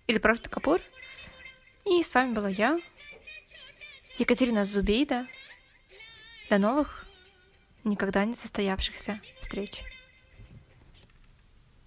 или 0.06 0.20
просто 0.20 0.52
Капур. 0.52 0.80
И 1.86 2.04
с 2.04 2.14
вами 2.14 2.34
была 2.34 2.50
я, 2.50 2.78
Екатерина 4.22 4.66
Зубейда. 4.66 5.26
До 6.48 6.60
новых, 6.60 7.08
никогда 7.84 8.24
не 8.24 8.36
состоявшихся 8.36 9.20
встреч. 9.40 9.82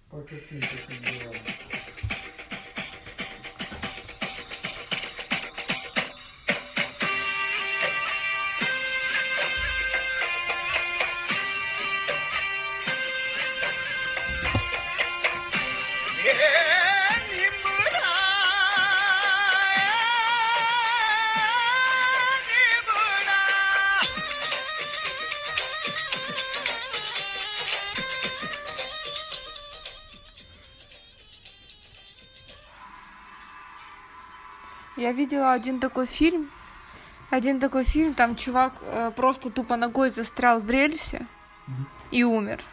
По 0.09 0.19
каким 0.19 0.59
таким 0.59 1.01
делам? 1.01 1.35
Я 35.05 35.11
видела 35.11 35.53
один 35.53 35.79
такой 35.79 36.07
фильм, 36.07 36.49
один 37.29 37.59
такой 37.59 37.83
фильм, 37.83 38.15
там 38.15 38.35
чувак 38.35 38.73
э, 38.81 39.11
просто 39.15 39.51
тупо 39.51 39.75
ногой 39.77 40.09
застрял 40.09 40.59
в 40.59 40.71
рельсе 40.71 41.17
mm-hmm. 41.67 41.85
и 42.09 42.23
умер. 42.23 42.63